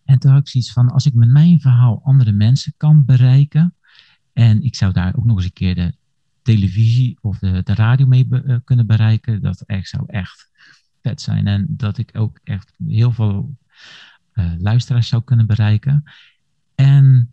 [0.06, 3.76] En toen had ik zoiets van, als ik met mijn verhaal andere mensen kan bereiken,
[4.34, 5.94] en ik zou daar ook nog eens een keer de
[6.42, 10.50] televisie of de, de radio mee uh, kunnen bereiken, dat echt, zou echt
[11.02, 11.48] vet zijn.
[11.48, 13.58] En dat ik ook echt heel veel
[14.34, 16.04] uh, luisteraars zou kunnen bereiken.
[16.76, 17.32] En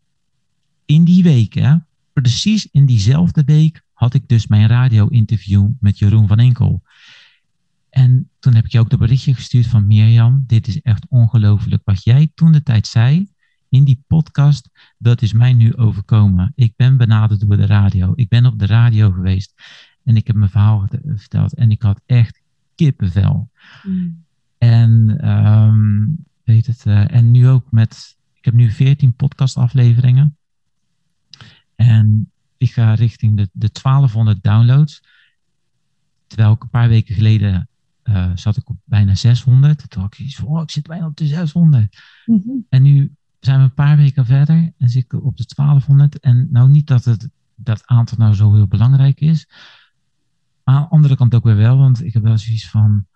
[0.84, 1.76] in die week, hè,
[2.12, 6.82] precies in diezelfde week, had ik dus mijn radio-interview met Jeroen van Enkel.
[7.98, 11.82] En toen heb ik je ook de berichtje gestuurd van Mirjam, dit is echt ongelooflijk.
[11.84, 13.28] Wat jij toen de tijd zei
[13.68, 16.52] in die podcast, dat is mij nu overkomen.
[16.54, 18.12] Ik ben benaderd door de radio.
[18.14, 19.52] Ik ben op de radio geweest
[20.04, 22.40] en ik heb mijn verhaal verteld en ik had echt
[22.74, 23.50] kippenvel.
[23.82, 24.24] Mm.
[24.58, 30.36] En um, weet het, uh, en nu ook met, ik heb nu 14 podcastafleveringen.
[31.74, 35.02] En ik ga richting de, de 1200 downloads.
[36.26, 37.68] Terwijl ik een paar weken geleden
[38.08, 39.90] uh, zat ik op bijna 600.
[39.90, 42.02] Toen had ik iets van, oh, ik zit bijna op de 600.
[42.24, 42.66] Mm -hmm.
[42.68, 46.18] En nu zijn we een paar weken verder en zit ik op de 1200.
[46.18, 49.48] En nou niet dat het, dat aantal nou zo heel belangrijk is.
[50.64, 53.06] Maar aan de andere kant ook weer wel, want ik heb wel zoiets van,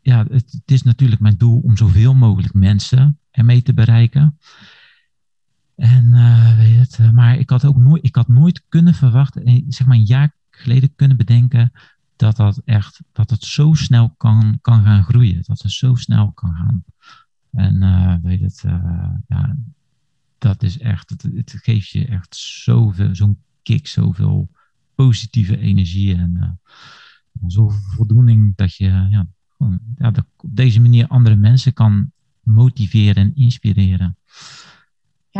[0.00, 4.38] ja, het, het is natuurlijk mijn doel om zoveel mogelijk mensen ermee te bereiken.
[5.74, 9.64] En uh, weet het, uh, maar ik had ook nooit, ik had nooit kunnen verwachten,
[9.68, 11.72] zeg maar een jaar geleden kunnen bedenken
[12.20, 15.42] dat dat echt, dat het zo snel kan, kan gaan groeien.
[15.46, 16.84] Dat het zo snel kan gaan.
[17.52, 19.56] En uh, weet het, uh, ja,
[20.38, 24.50] dat is echt, het, het, geeft je echt zoveel, zo'n kick, zoveel
[24.94, 26.50] positieve energie en uh,
[27.46, 29.26] zoveel voldoening dat je ja,
[29.96, 34.16] ja, op deze manier andere mensen kan motiveren en inspireren.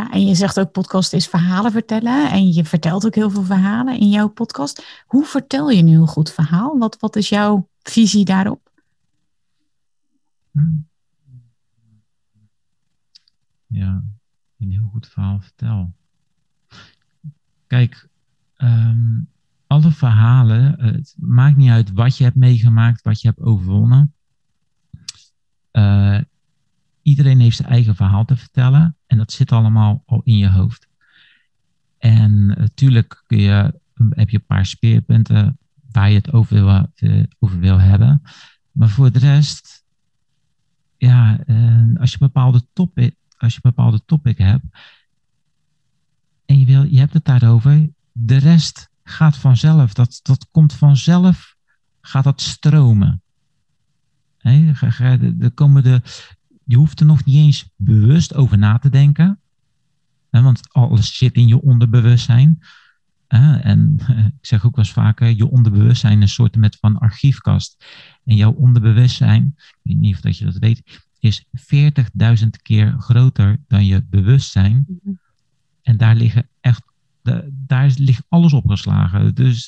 [0.09, 2.31] En je zegt ook podcast is verhalen vertellen.
[2.31, 5.03] En je vertelt ook heel veel verhalen in jouw podcast.
[5.07, 6.79] Hoe vertel je nu een goed verhaal?
[6.79, 8.71] Wat, wat is jouw visie daarop?
[13.67, 14.05] Ja,
[14.59, 15.93] een heel goed verhaal vertel.
[17.67, 18.09] Kijk,
[18.57, 19.29] um,
[19.67, 24.15] alle verhalen, het maakt niet uit wat je hebt meegemaakt, wat je hebt overwonnen.
[25.73, 26.21] Uh,
[27.03, 30.89] iedereen heeft zijn eigen verhaal te vertellen en dat zit allemaal al in je hoofd.
[31.99, 33.81] En natuurlijk kun je,
[34.11, 35.59] heb je een paar speerpunten
[35.93, 38.23] waar je het over wil, eh, over wil hebben.
[38.73, 39.85] Maar voor de rest,
[40.97, 41.31] ja,
[41.99, 44.65] als je een bepaalde topic, als je bepaalde topic hebt
[46.47, 49.93] en je, wil, je hebt het daarover, de rest gaat vanzelf.
[49.93, 51.57] Dat, dat komt vanzelf,
[52.01, 53.23] gaat dat stromen.
[54.37, 54.73] He,
[55.41, 56.03] er komen de,
[56.71, 59.41] je hoeft er nog niet eens bewust over na te denken.
[60.31, 62.63] Hè, want alles zit in je onderbewustzijn.
[63.29, 63.99] en
[64.41, 67.85] ik zeg ook wel eens vaker, je onderbewustzijn is een soort met van archiefkast.
[68.25, 71.45] En jouw onderbewustzijn, ik weet niet of dat je dat weet, is
[72.43, 74.87] 40.000 keer groter dan je bewustzijn.
[74.87, 75.15] Mhm.
[75.83, 76.83] En daar liggen echt,
[77.51, 79.35] daar ligt alles opgeslagen.
[79.35, 79.67] Dus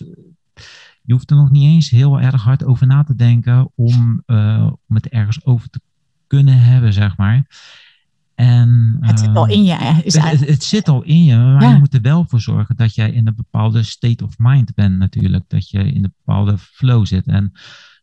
[1.02, 4.72] je hoeft er nog niet eens heel erg hard over na te denken om, uh,
[4.88, 5.80] om het ergens over te
[6.36, 7.46] kunnen hebben, zeg maar.
[8.34, 10.00] En, het zit al ehm, in je.
[10.04, 12.94] Is het, het, zit al in je, maar je moet er wel voor zorgen dat
[12.94, 15.44] jij in een bepaalde state of mind bent natuurlijk.
[15.48, 17.26] Dat je in een bepaalde flow zit.
[17.26, 17.52] En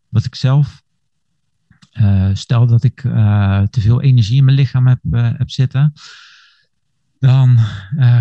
[0.10, 0.82] wat ik zelf,
[1.94, 5.94] uh, stel dat ik uh, te veel energie in mijn lichaam heb, uh, heb zitten,
[7.20, 7.58] dan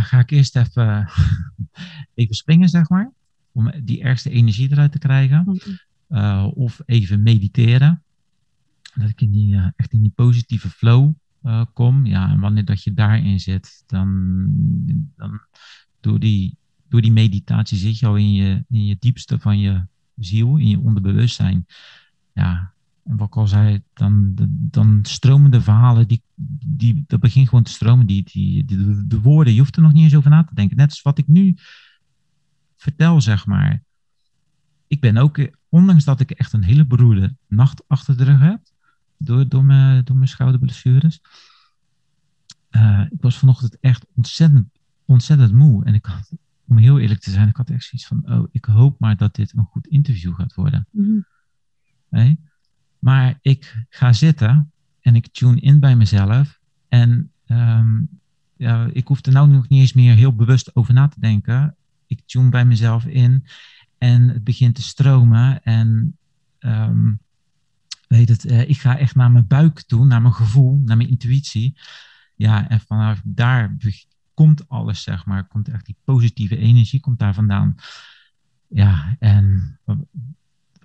[0.00, 1.08] ga ik eerst even,
[2.14, 3.12] even springen, zeg maar.
[3.52, 5.60] Om die ergste energie eruit te krijgen.
[6.54, 8.02] Of even mediteren
[8.98, 12.06] dat ik in die, uh, echt in die positieve flow uh, kom.
[12.06, 14.48] Ja, en wanneer dat je daarin zit, dan,
[15.16, 15.40] dan
[16.00, 16.56] door, die,
[16.88, 19.86] door die meditatie zit je al in je, in je diepste van je
[20.16, 21.66] ziel, in je onderbewustzijn.
[22.32, 22.72] Ja,
[23.04, 26.22] en wat ik al zei, dan, dan stromen de verhalen, die,
[26.66, 28.64] die, dat begint gewoon te stromen, die, die,
[29.06, 30.76] de woorden, je hoeft er nog niet eens over na te denken.
[30.76, 31.56] Net als wat ik nu
[32.76, 33.82] vertel, zeg maar.
[34.86, 38.60] ik ben ook, ondanks dat ik echt een hele beroerde nacht achter de rug heb,
[39.18, 41.20] door, door, mijn, door mijn schouderblessures.
[42.70, 44.68] Uh, ik was vanochtend echt ontzettend,
[45.04, 45.84] ontzettend moe.
[45.84, 46.32] En ik had,
[46.66, 49.34] om heel eerlijk te zijn, ik had echt zoiets van, oh, ik hoop maar dat
[49.34, 50.86] dit een goed interview gaat worden.
[50.90, 51.26] Mm
[52.08, 52.40] nee?
[52.98, 56.60] Maar ik ga zitten en ik tune in bij mezelf.
[56.88, 58.08] En um,
[58.56, 61.76] ja, ik hoef er nou nog niet eens meer heel bewust over na te denken.
[62.06, 63.44] Ik tune bij mezelf in
[63.98, 65.62] en het begint te stromen.
[65.62, 66.16] En
[66.58, 67.20] um,
[68.08, 71.08] weet het, uh, ik ga echt naar mijn buik toe, naar mijn gevoel, naar mijn
[71.08, 71.78] intuïtie.
[72.34, 73.76] Ja, en vanaf daar
[74.34, 75.46] komt alles, zeg maar.
[75.46, 77.74] Komt echt die positieve energie, komt daar vandaan.
[78.68, 79.78] Ja, en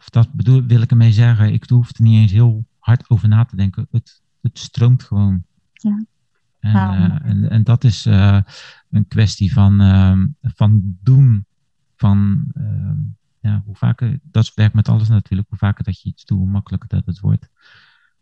[0.10, 1.54] dat bedoel, wil ik ermee zeggen.
[1.54, 3.88] Ik hoef er niet eens heel hard over na te denken.
[3.92, 5.44] Het, het stroomt gewoon.
[5.72, 6.06] Ja.
[6.60, 8.40] En, uh, en, en, dat is uh,
[8.90, 11.46] een kwestie van, uh, van doen.
[11.96, 12.48] Van
[13.44, 15.50] ja, hoe vaker, dat werkt met alles natuurlijk.
[15.50, 17.50] Hoe vaker dat je iets doet, hoe makkelijker dat het wordt.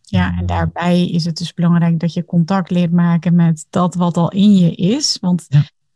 [0.01, 4.17] Ja, en daarbij is het dus belangrijk dat je contact leert maken met dat wat
[4.17, 5.17] al in je is.
[5.21, 5.47] Want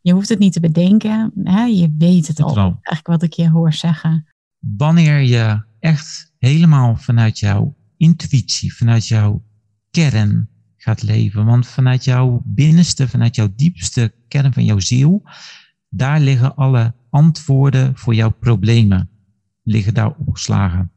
[0.02, 1.32] je hoeft het niet te bedenken.
[1.44, 1.64] Hè?
[1.64, 2.58] Je weet het al.
[2.58, 4.28] Eigenlijk wat ik je hoor zeggen.
[4.60, 9.44] Wanneer je echt helemaal vanuit jouw intuïtie, vanuit jouw
[9.92, 11.46] kern gaat leven.
[11.46, 15.24] Want vanuit jouw binnenste, vanuit jouw diepste kern van jouw ziel,
[15.90, 19.10] daar liggen alle antwoorden voor jouw problemen,
[19.66, 20.92] liggen daar opgeslagen.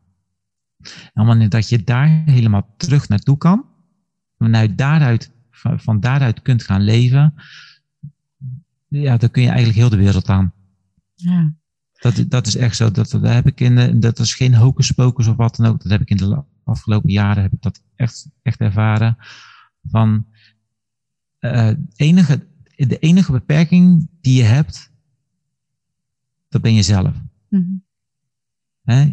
[1.12, 3.64] En wanneer dat je daar helemaal terug naartoe kan,
[4.38, 5.32] vanuit daaruit,
[5.76, 7.34] van daaruit kunt gaan leven,
[8.88, 10.52] ja, dan kun je eigenlijk heel de wereld aan.
[11.14, 11.52] Ja.
[11.92, 12.90] Dat, dat is echt zo.
[12.90, 15.82] Dat, dat heb ik in de, dat is geen hocus pocus of wat dan ook.
[15.82, 19.16] Dat heb ik in de afgelopen jaren heb ik dat echt, echt ervaren.
[19.82, 20.26] Van
[21.40, 22.46] uh, enige,
[22.76, 24.92] de enige beperking die je hebt,
[26.48, 27.14] dat ben jezelf.
[27.48, 27.86] Mm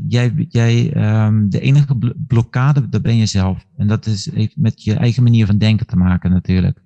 [0.07, 0.95] jij, jij,
[1.25, 3.65] um, de enige blokkade, dat ben jezelf.
[3.77, 6.81] En dat is, heeft met je eigen manier van denken te maken natuurlijk.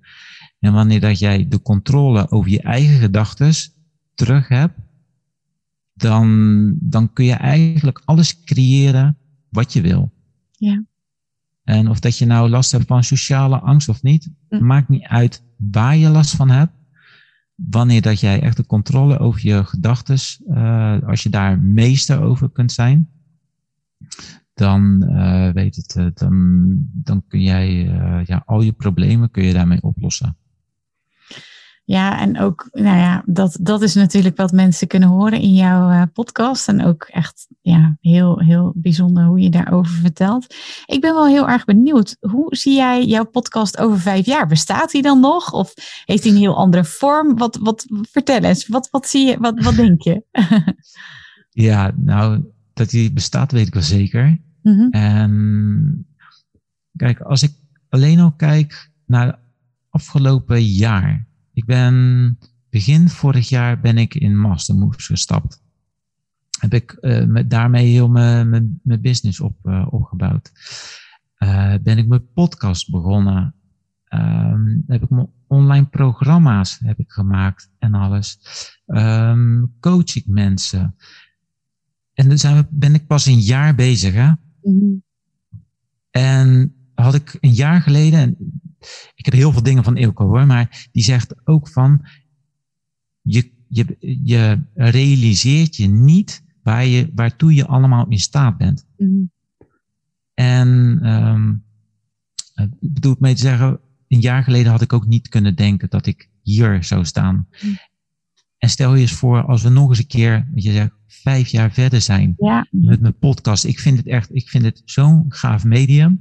[0.58, 3.52] En wanneer dat jij de controle over je eigen gedachten
[4.14, 4.78] terug hebt,
[5.94, 9.16] dan, dan kun je eigenlijk alles creëren
[9.48, 10.12] wat je wil.
[10.50, 10.84] Ja.
[11.64, 14.64] En of dat je nou last hebt van sociale angst of niet, hm.
[14.64, 16.72] maakt niet uit waar je last van hebt.
[17.68, 22.50] Wanneer dat jij echt de controle over je gedachten, uh, als je daar meester over
[22.50, 23.08] kunt zijn,
[24.54, 27.72] dan uh, weet het, uh, dan, dan kun jij
[28.26, 30.36] ja, al je problemen kun je daarmee oplossen.
[31.90, 35.90] Ja, en ook, nou ja, dat, dat is natuurlijk wat mensen kunnen horen in jouw
[35.90, 36.68] uh, podcast.
[36.68, 40.54] En ook echt ja, heel, heel bijzonder hoe je daarover vertelt.
[40.86, 42.16] Ik ben wel heel erg benieuwd.
[42.20, 44.46] Hoe zie jij jouw podcast over vijf jaar?
[44.46, 45.52] Bestaat die dan nog?
[45.52, 45.72] Of
[46.04, 47.36] heeft hij een heel andere vorm?
[47.36, 50.24] Wat, wat, vertel eens, wat, wat zie je, wat, wat denk je?
[51.68, 54.40] ja, nou, dat die bestaat weet ik wel zeker.
[54.62, 54.90] Mm -hmm.
[54.90, 56.06] En
[56.96, 57.52] kijk, als ik
[57.88, 59.38] alleen al kijk naar het
[59.88, 61.28] afgelopen jaar
[61.60, 62.38] ik ben
[62.70, 65.62] begin vorig jaar ben ik in Mastermoves gestapt.
[66.58, 70.52] Heb ik uh, met, daarmee heel mijn, mijn, mijn business op, uh, opgebouwd.
[71.38, 73.54] Uh, ben ik mijn podcast begonnen.
[74.08, 78.38] Um, heb ik mijn online programma's heb ik gemaakt en alles.
[78.86, 80.94] Um, coach ik mensen.
[82.14, 84.14] En dan zijn we, ben ik pas een jaar bezig.
[84.14, 84.28] Hè?
[84.28, 85.02] Mm -hmm.
[86.10, 88.36] En had ik een jaar geleden,
[89.14, 92.06] ik heb heel veel dingen van Ilko hoor, maar die zegt ook van,
[93.22, 98.86] je, je, je realiseert je niet waar je, waartoe je allemaal in staat bent.
[98.96, 99.30] Mm
[100.34, 100.68] En
[101.10, 101.64] um,
[102.80, 106.06] ik bedoel mee te zeggen, een jaar geleden had ik ook niet kunnen denken dat
[106.06, 107.48] ik hier zou staan.
[107.62, 107.78] Mm
[108.58, 111.48] En stel je eens voor, als we nog eens een keer, wat je zegt, vijf
[111.48, 112.66] jaar verder zijn ja.
[112.70, 113.64] met mijn podcast.
[113.64, 116.20] Ik vind het echt, ik vind het zo'n gaaf medium.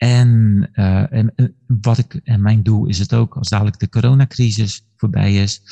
[0.00, 1.34] En, uh, en,
[1.66, 5.62] wat ik, en mijn doel is het ook, als dadelijk de coronacrisis voorbij is,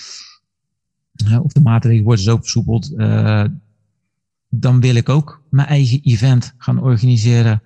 [1.43, 3.45] of de maatregelen worden zo versoepeld, uh,
[4.49, 7.63] dan wil ik ook mijn eigen event gaan organiseren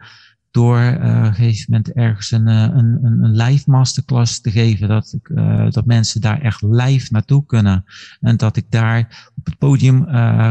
[0.51, 5.31] door op een gegeven moment ergens een, een, een live masterclass te geven, dat, ik,
[5.73, 7.85] dat mensen daar echt live naartoe kunnen
[8.21, 10.05] en dat ik daar op het podium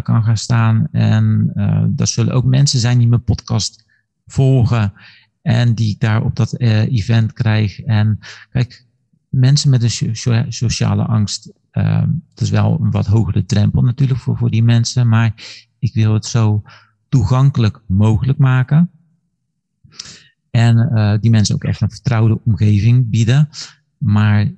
[0.04, 0.88] kan gaan staan.
[0.92, 1.52] En
[1.96, 3.86] dat zullen ook mensen zijn die mijn podcast
[4.26, 4.94] volgen
[5.42, 7.80] en die ik daar op dat uh, event krijg.
[7.80, 8.20] En
[8.50, 8.86] kijk,
[9.30, 10.16] mensen met een
[10.54, 15.08] sociale angst, uh, het is wel een wat hogere drempel natuurlijk voor, voor die mensen,
[15.08, 15.34] maar
[15.80, 16.64] ik wil het zo
[17.10, 18.90] toegankelijk mogelijk maken.
[20.50, 23.50] En uh, die mensen ook echt een vertrouwde omgeving bieden.
[23.98, 24.52] Maar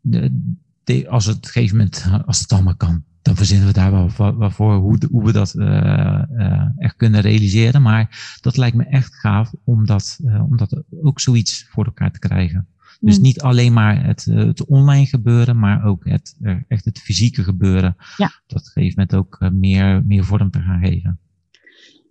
[0.00, 0.52] de,
[0.84, 3.90] de, als het op een gegeven moment, als het allemaal kan, dan verzinnen we daar
[4.38, 7.82] wel voor hoe, hoe we dat uh, echt kunnen realiseren.
[7.82, 10.18] Maar dat lijkt me echt gaaf om dat,
[10.48, 12.68] om dat ook zoiets voor elkaar te krijgen.
[13.00, 13.24] Dus hmm.
[13.24, 16.36] niet alleen maar het, het online gebeuren, maar ook het,
[16.68, 17.96] echt het fysieke gebeuren.
[18.16, 18.30] Ja.
[18.46, 21.18] Dat geeft met ook meer, meer vorm te gaan geven.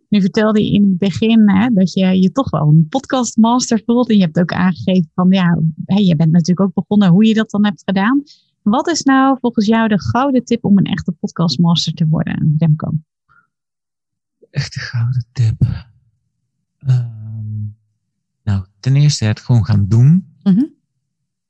[0.10, 4.10] Nu vertelde je in het begin hè, dat je je toch wel een podcastmaster voelt.
[4.10, 7.50] En je hebt ook aangegeven van ja, je bent natuurlijk ook begonnen hoe je dat
[7.50, 8.24] dan hebt gedaan.
[8.64, 12.92] Wat is nou volgens jou de gouden tip om een echte podcastmaster te worden, Remco?
[14.50, 15.62] Echte gouden tip.
[16.78, 17.62] Ehm,
[18.44, 20.36] nou, ten eerste het gewoon gaan doen.
[20.44, 20.72] Mm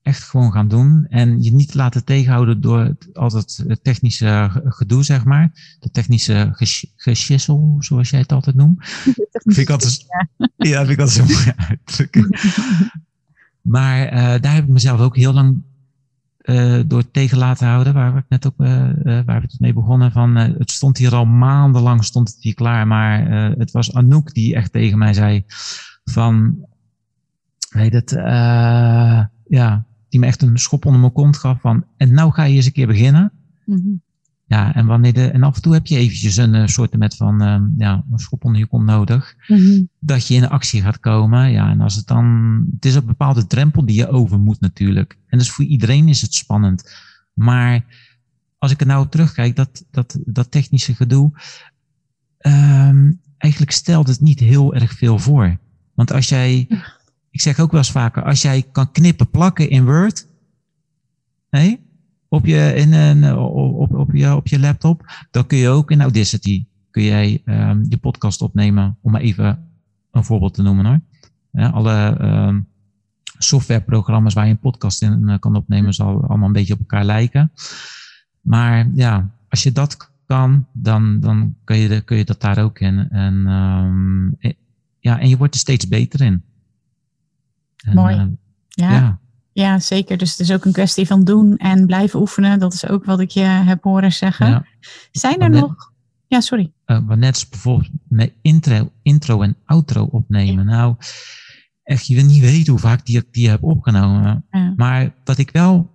[0.02, 1.06] Echt gewoon gaan doen.
[1.10, 5.78] En je niet laten tegenhouden door het, altijd het technische gedoe, zeg maar.
[5.80, 6.50] De technische
[6.96, 8.86] geschissel, zoals jij het altijd noemt.
[9.32, 10.06] vind ik altijd,
[10.58, 10.86] ja.
[10.86, 12.30] vind ik altijd zo mooi uitdrukken.
[13.76, 15.62] maar uh, daar heb ik mezelf ook heel lang
[16.44, 18.90] uh, door tegen laten houden, waar we net ook uh,
[19.26, 20.12] waar we mee begonnen.
[20.12, 24.56] Van, het stond hier al maandenlang stond het hier klaar, maar het was Anouk die
[24.56, 25.44] echt tegen mij zei
[26.04, 26.58] van,
[27.70, 28.12] weet het,
[29.48, 32.56] ja, die me echt een schop onder mijn kont gaf van, en nou ga je
[32.56, 33.32] eens een keer beginnen.
[33.66, 34.02] -hmm.
[34.54, 37.16] Ja, en, wanneer de, en af en toe heb je eventjes een uh, soort met
[37.16, 39.36] van uh, ja, een schop onder je kont nodig.
[39.48, 41.52] Mm Dat je in actie gaat komen.
[41.52, 42.26] Ja, en als het dan.
[42.76, 45.18] Het is een bepaalde drempel die je over moet natuurlijk.
[45.28, 46.96] En dus voor iedereen is het spannend.
[47.34, 47.86] Maar
[48.58, 51.32] als ik er nou op terugkijk, dat, dat, dat technische gedoe.
[52.40, 55.58] Um, eigenlijk stelt het niet heel erg veel voor.
[55.94, 56.68] Want als jij.
[57.30, 60.28] Ik zeg ook wel eens vaker, als jij kan knippen, plakken in Word.
[61.50, 61.83] Nee?
[62.34, 66.02] Op je, in een, op, op, je, op je laptop, dan kun je ook in
[66.02, 69.68] Audacity kun jij um, je podcast opnemen, om maar even
[70.12, 71.00] een voorbeeld te noemen hoor.
[71.52, 72.68] Ja, alle um,
[73.38, 77.04] softwareprogramma's waar je een podcast in uh, kan opnemen, zal allemaal een beetje op elkaar
[77.04, 77.52] lijken.
[78.42, 82.80] Maar ja, als je dat kan, dan, dan kun, je, kun je dat daar ook
[82.80, 83.10] in.
[83.10, 84.38] En, um,
[85.00, 86.44] ja, en je wordt er steeds beter in.
[87.78, 88.16] En, Mooi.
[88.16, 88.26] Uh,
[88.68, 88.92] ja.
[88.92, 89.20] ja.
[89.54, 90.18] Ja, zeker.
[90.18, 92.60] Dus het is ook een kwestie van doen en blijven oefenen.
[92.60, 94.68] Dat is ook wat ik je heb horen zeggen.
[95.12, 95.92] Zijn er nog.
[96.28, 96.72] Ja, sorry.
[96.86, 100.66] Uh, wat net bijvoorbeeld met intro, intro en outro opnemen.
[100.66, 100.96] Nou,
[101.84, 104.46] echt, je wil niet weten hoe vaak die, die heb opgenomen.
[104.76, 105.92] Maar wat ik wel,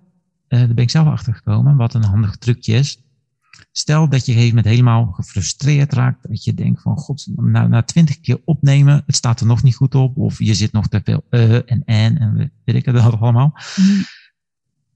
[0.49, 3.03] uh, daar ben ik zelf achter gekomen, wat een handig trucje is.
[3.73, 6.29] Stel dat je een gegeven moment helemaal gefrustreerd raakt.
[6.29, 9.77] Dat je denkt van, god, nou, na twintig keer opnemen, het staat er nog niet
[9.77, 10.17] goed op.
[10.17, 13.59] Of je zit nog te veel uh en en en weet ik het allemaal.
[13.77, 14.05] Mm.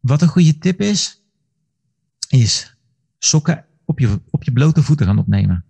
[0.00, 1.22] Wat een goede tip is,
[2.28, 2.76] is
[3.18, 5.64] sokken op je, op je blote voeten gaan opnemen.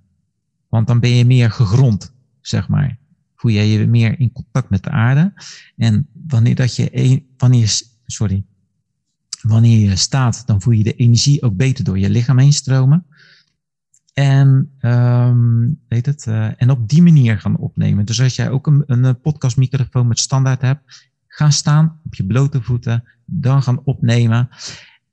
[0.68, 2.98] Want dan ben je meer gegrond, zeg maar.
[3.36, 5.32] Voel je je meer in contact met de aarde.
[5.76, 8.44] En wanneer dat je, wanneer, sorry,
[9.42, 13.06] wanneer je staat, dan voel je de energie ook beter door je lichaam heen stromen.
[14.12, 18.04] En, um, weet het, uh, en op die manier gaan opnemen.
[18.04, 22.62] Dus als jij ook een, een podcastmicrofoon met standaard hebt, ga staan op je blote
[22.62, 24.48] voeten, dan gaan opnemen.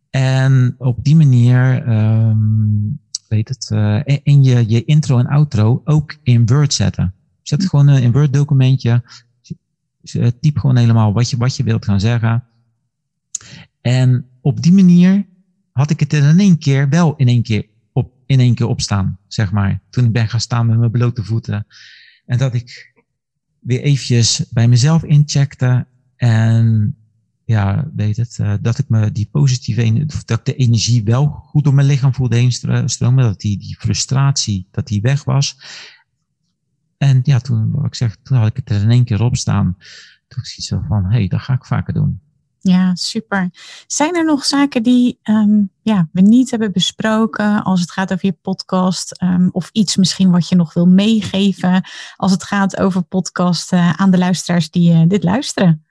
[0.09, 6.17] En op die manier, um, weet het, uh, in je, je intro en outro ook
[6.23, 7.13] in Word zetten.
[7.41, 9.03] Zet gewoon een in Word documentje,
[10.39, 12.43] typ gewoon helemaal wat je, wat je wilt gaan zeggen.
[13.81, 15.25] En op die manier
[15.71, 18.67] had ik het er in één keer wel in één keer op, in één keer
[18.67, 19.81] opstaan, zeg maar.
[19.89, 21.65] Toen ik ben gaan staan met mijn blote voeten.
[22.25, 22.93] En dat ik
[23.59, 25.87] weer eventjes bij mezelf incheckte.
[26.15, 26.95] En
[27.45, 31.63] ja, weet het, uh, dat ik me die positieve, dat ik de energie wel goed
[31.63, 32.53] door mijn lichaam voelde heen.
[33.15, 35.57] Dat die, die frustratie, dat die weg was.
[36.97, 39.35] En ja, toen, wat ik zeg, toen had ik het er in één keer op
[39.35, 39.77] staan.
[40.27, 42.19] Toen ik zo van, hé, hey, dat ga ik vaker doen.
[42.61, 43.49] Ja, super.
[43.87, 48.25] Zijn er nog zaken die um, ja, we niet hebben besproken als het gaat over
[48.25, 49.21] je podcast?
[49.21, 51.83] Um, of iets misschien wat je nog wil meegeven
[52.15, 55.83] als het gaat over podcast aan de luisteraars die uh, dit luisteren?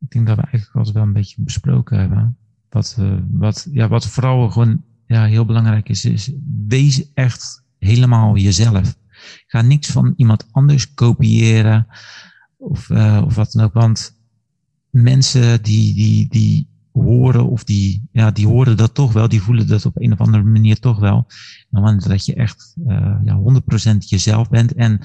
[0.00, 2.38] Ik denk dat we eigenlijk altijd wel een beetje besproken hebben.
[2.68, 6.32] Wat, uh, wat, ja, wat vooral gewoon ja, heel belangrijk is, is
[6.66, 8.96] wees echt helemaal jezelf.
[9.46, 11.86] Ga niks van iemand anders kopiëren
[12.56, 13.72] of, uh, of wat dan ook.
[13.72, 14.16] Want
[14.90, 19.66] mensen die, die, die horen of die, ja, die horen dat toch wel, die voelen
[19.66, 21.26] dat op een of andere manier toch wel.
[21.70, 23.62] Dan dat je echt uh, ja,
[23.94, 25.00] 100% jezelf bent en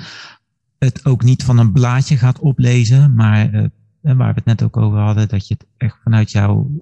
[0.78, 3.68] het ook niet van een blaadje gaat oplezen, maar uh,
[4.02, 6.80] waar we het net ook over hadden, dat je het echt vanuit jou,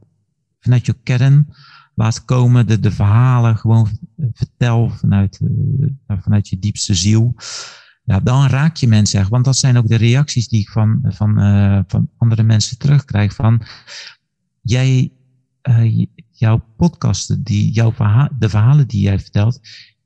[0.59, 1.53] vanuit je kern
[1.93, 3.89] laat komen, de, de verhalen gewoon
[4.33, 7.35] vertel vanuit, uh, vanuit je diepste ziel.
[8.03, 9.29] ja, dan raak je mensen echt.
[9.29, 13.33] Want dat zijn ook de reacties die ik van, van, uh, van andere mensen terugkrijg.
[13.33, 13.61] Van
[14.61, 15.11] jij,
[15.69, 17.93] uh, jouw podcasten, die, jouw
[18.39, 19.59] de verhalen die jij vertelt,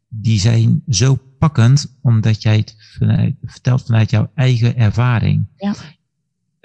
[0.08, 2.76] die zijn zo pakkend omdat jij het
[3.44, 5.48] vertelt vanuit jouw eigen ervaring.
[5.56, 5.76] Ja.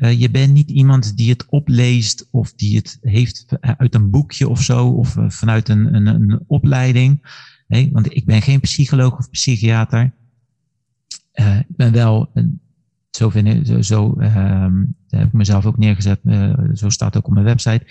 [0.01, 4.49] Uh, je bent niet iemand die het opleest of die het heeft uit een boekje
[4.49, 7.23] of zo, of vanuit een, een, een opleiding.
[7.69, 10.13] Nee, want ik ben geen psycholoog of psychiater.
[11.35, 12.33] Uh, ik ben wel,
[13.11, 14.67] zo, vind ik, zo, zo uh,
[15.09, 16.21] heb ik mezelf ook neergezet,
[16.75, 17.85] zo staat ook op mijn website.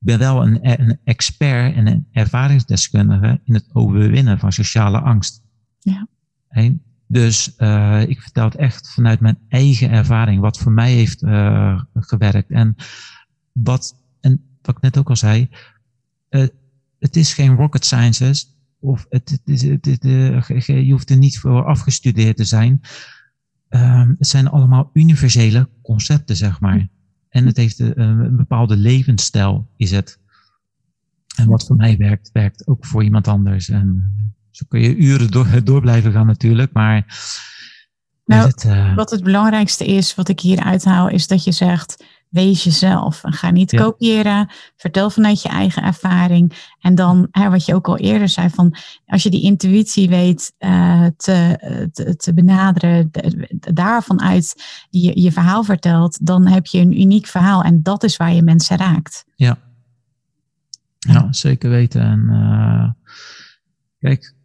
[0.00, 5.42] Ik ben wel een, een expert en een ervaringsdeskundige in het overwinnen van sociale angst.
[5.78, 6.08] Ja.
[6.48, 6.78] Hey,
[7.08, 11.82] dus uh, ik vertel het echt vanuit mijn eigen ervaring, wat voor mij heeft uh,
[11.94, 12.50] gewerkt.
[12.50, 12.74] En
[13.52, 15.48] wat, en wat ik net ook al zei,
[16.30, 16.46] uh,
[16.98, 18.56] het is geen rocket sciences.
[18.80, 19.98] Of het, het, is, het,
[20.66, 22.80] je hoeft er niet voor afgestudeerd te zijn.
[23.68, 26.88] Um, het zijn allemaal universele concepten, zeg maar.
[27.28, 30.20] En het heeft een, een bepaalde levensstijl, is het.
[31.36, 33.68] En wat voor mij werkt, werkt ook voor iemand anders.
[33.68, 34.12] En
[34.58, 37.06] zo kun je uren door, door blijven gaan natuurlijk, maar...
[38.24, 42.04] Nou, het, uh, wat het belangrijkste is, wat ik hier uithaal, is dat je zegt
[42.28, 43.24] wees jezelf.
[43.24, 44.50] En ga niet kopiëren.
[44.76, 46.72] Vertel vanuit je eigen ervaring.
[46.80, 50.52] En dan, hè, wat je ook al eerder zei, van als je die intuïtie weet
[50.58, 51.58] uh, te,
[51.92, 57.26] te, te, benaderen, de, daarvan uit je, je verhaal vertelt, dan heb je een uniek
[57.26, 57.62] verhaal.
[57.62, 59.24] En dat is waar je mensen raakt.
[59.34, 59.58] Ja,
[60.98, 62.02] ja zeker weten.
[62.02, 62.90] En uh,
[63.98, 64.36] kijk,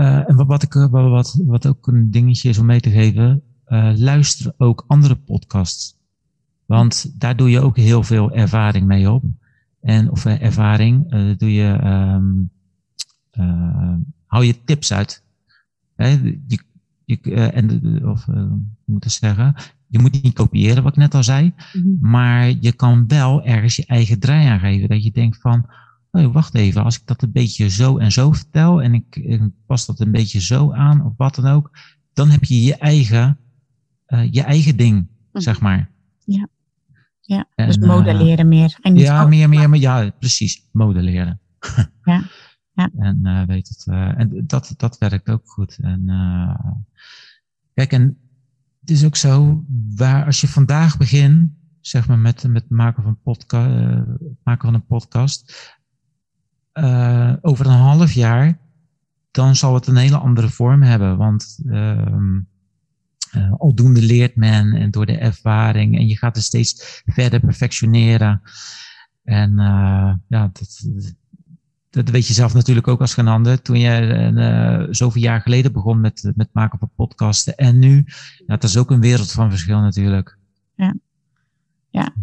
[0.00, 3.42] uh, en wat, ik, wat, wat ook een dingetje is om mee te geven,
[3.94, 5.98] luister ook andere podcasts.
[6.66, 9.24] Want daar doe je ook heel veel ervaring mee op.
[9.80, 12.50] En, of uh, ervaring, doe je, um,
[14.26, 15.24] hou je tips uit.
[15.96, 16.08] Hè?
[16.46, 16.62] Je,
[17.04, 17.20] je,
[17.50, 18.26] en, of
[18.84, 19.54] moet ik zeggen,
[19.86, 21.44] je moet niet kopiëren wat ik net al zei.
[21.44, 21.96] Mm -hmm.
[22.00, 24.88] Maar je kan wel ergens je eigen draai aangeven.
[24.88, 25.66] Dat je denkt van,
[26.10, 28.82] oh, wacht even, als ik dat een beetje zo en zo vertel.
[28.82, 31.70] En ik, ik pas dat een beetje zo aan, of wat dan ook.
[32.12, 33.38] Dan heb je je eigen,
[34.30, 35.40] je eigen ding, -hmm.
[35.40, 35.90] zeg maar.
[36.24, 36.48] Ja.
[37.30, 38.78] Ja, en, dus modelleren uh, meer.
[38.80, 41.40] En ja, meer, meer, meer, ja, precies, modelleren.
[42.04, 42.22] Ja.
[42.72, 42.90] ja.
[42.98, 45.78] En uh, weet het, uh, en dat, dat werkt ook goed.
[45.80, 46.04] En
[47.74, 48.18] kijk, en
[48.80, 49.64] het is ook zo,
[49.96, 51.50] waar als je vandaag begint,
[51.80, 53.66] zeg maar met, met het maken van, podca
[54.42, 55.72] maken van een podcast,
[57.40, 58.58] over een half jaar,
[59.30, 61.16] dan zal het een hele andere vorm hebben.
[61.16, 62.36] Want ehm,
[63.36, 68.42] uh, aldoende leert men en door de ervaring en je gaat het steeds verder perfectioneren.
[69.24, 70.86] En uh, ja, dat,
[71.90, 73.62] dat weet je zelf natuurlijk ook als geen ander.
[73.62, 78.04] Toen je zoveel jaar geleden begon met, met maken van podcasten en nu,
[78.46, 80.38] ja, dat is ook een wereld van verschil natuurlijk.
[80.74, 80.94] Ja.
[81.90, 82.14] Ja,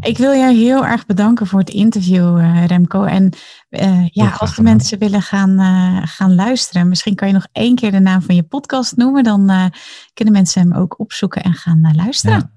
[0.00, 3.04] ik wil jou heel erg bedanken voor het interview, uh, Remco.
[3.04, 3.32] En
[3.70, 7.74] uh, ja, als de mensen willen gaan, uh, gaan luisteren, misschien kan je nog één
[7.74, 9.24] keer de naam van je podcast noemen.
[9.24, 9.72] Dan
[10.14, 12.38] kunnen mensen hem ook opzoeken en gaan luisteren.
[12.38, 12.50] Ja,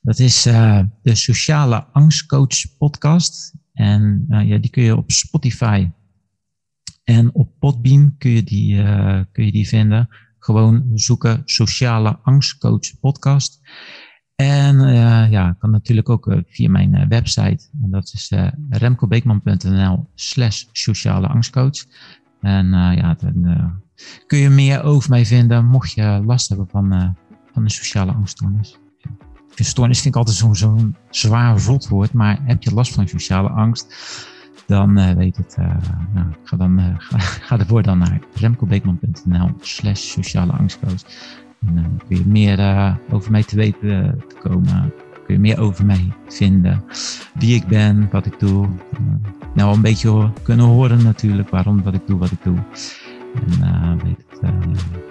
[0.00, 3.54] dat is de Sociale Angstcoach podcast.
[3.72, 5.90] En ja, die kun je op Spotify
[7.04, 8.82] en op Podbeam kun je die,
[9.32, 10.08] kun je die vinden.
[10.38, 13.60] Gewoon zoeken Sociale Angstcoach podcast.
[14.40, 17.68] En uh, ja, kan natuurlijk ook uh, via mijn uh, website.
[17.82, 18.32] En dat is
[18.70, 21.84] remcobeekman.nl slash sociale angstcoach.
[22.40, 23.72] En ja, dan
[24.26, 27.16] kun je meer over mij vinden mocht je last hebben van,
[27.52, 28.78] van een sociale angststoornis.
[29.54, 33.48] Stoornis vind ik altijd zo'n zo zwaar rot woord, maar heb je last van sociale
[33.48, 33.94] angst,
[34.66, 35.56] dan weet het.
[36.14, 41.02] nou, ga, dan, ga, ga ervoor dan naar remcobeekman.nl slash sociale angstcoach.
[41.66, 44.92] En dan kun je meer uh, over mij te weten te komen.
[45.26, 46.84] Kun je meer over mij vinden.
[47.34, 48.66] Wie ik ben, wat ik doe.
[48.66, 49.00] Uh,
[49.54, 52.56] nou, een beetje kunnen horen natuurlijk waarom wat ik doe, wat ik doe.
[53.60, 54.52] En weet het,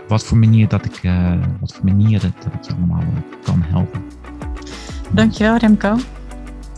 [0.07, 1.11] wat voor manier dat ik,
[1.59, 3.03] wat voor manieren dat ik je allemaal
[3.43, 4.01] kan helpen.
[5.11, 5.97] Dankjewel Remco.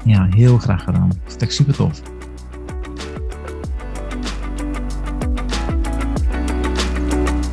[0.05, 1.07] Ja, heel graag gedaan.
[1.07, 2.01] Dat is echt super tof.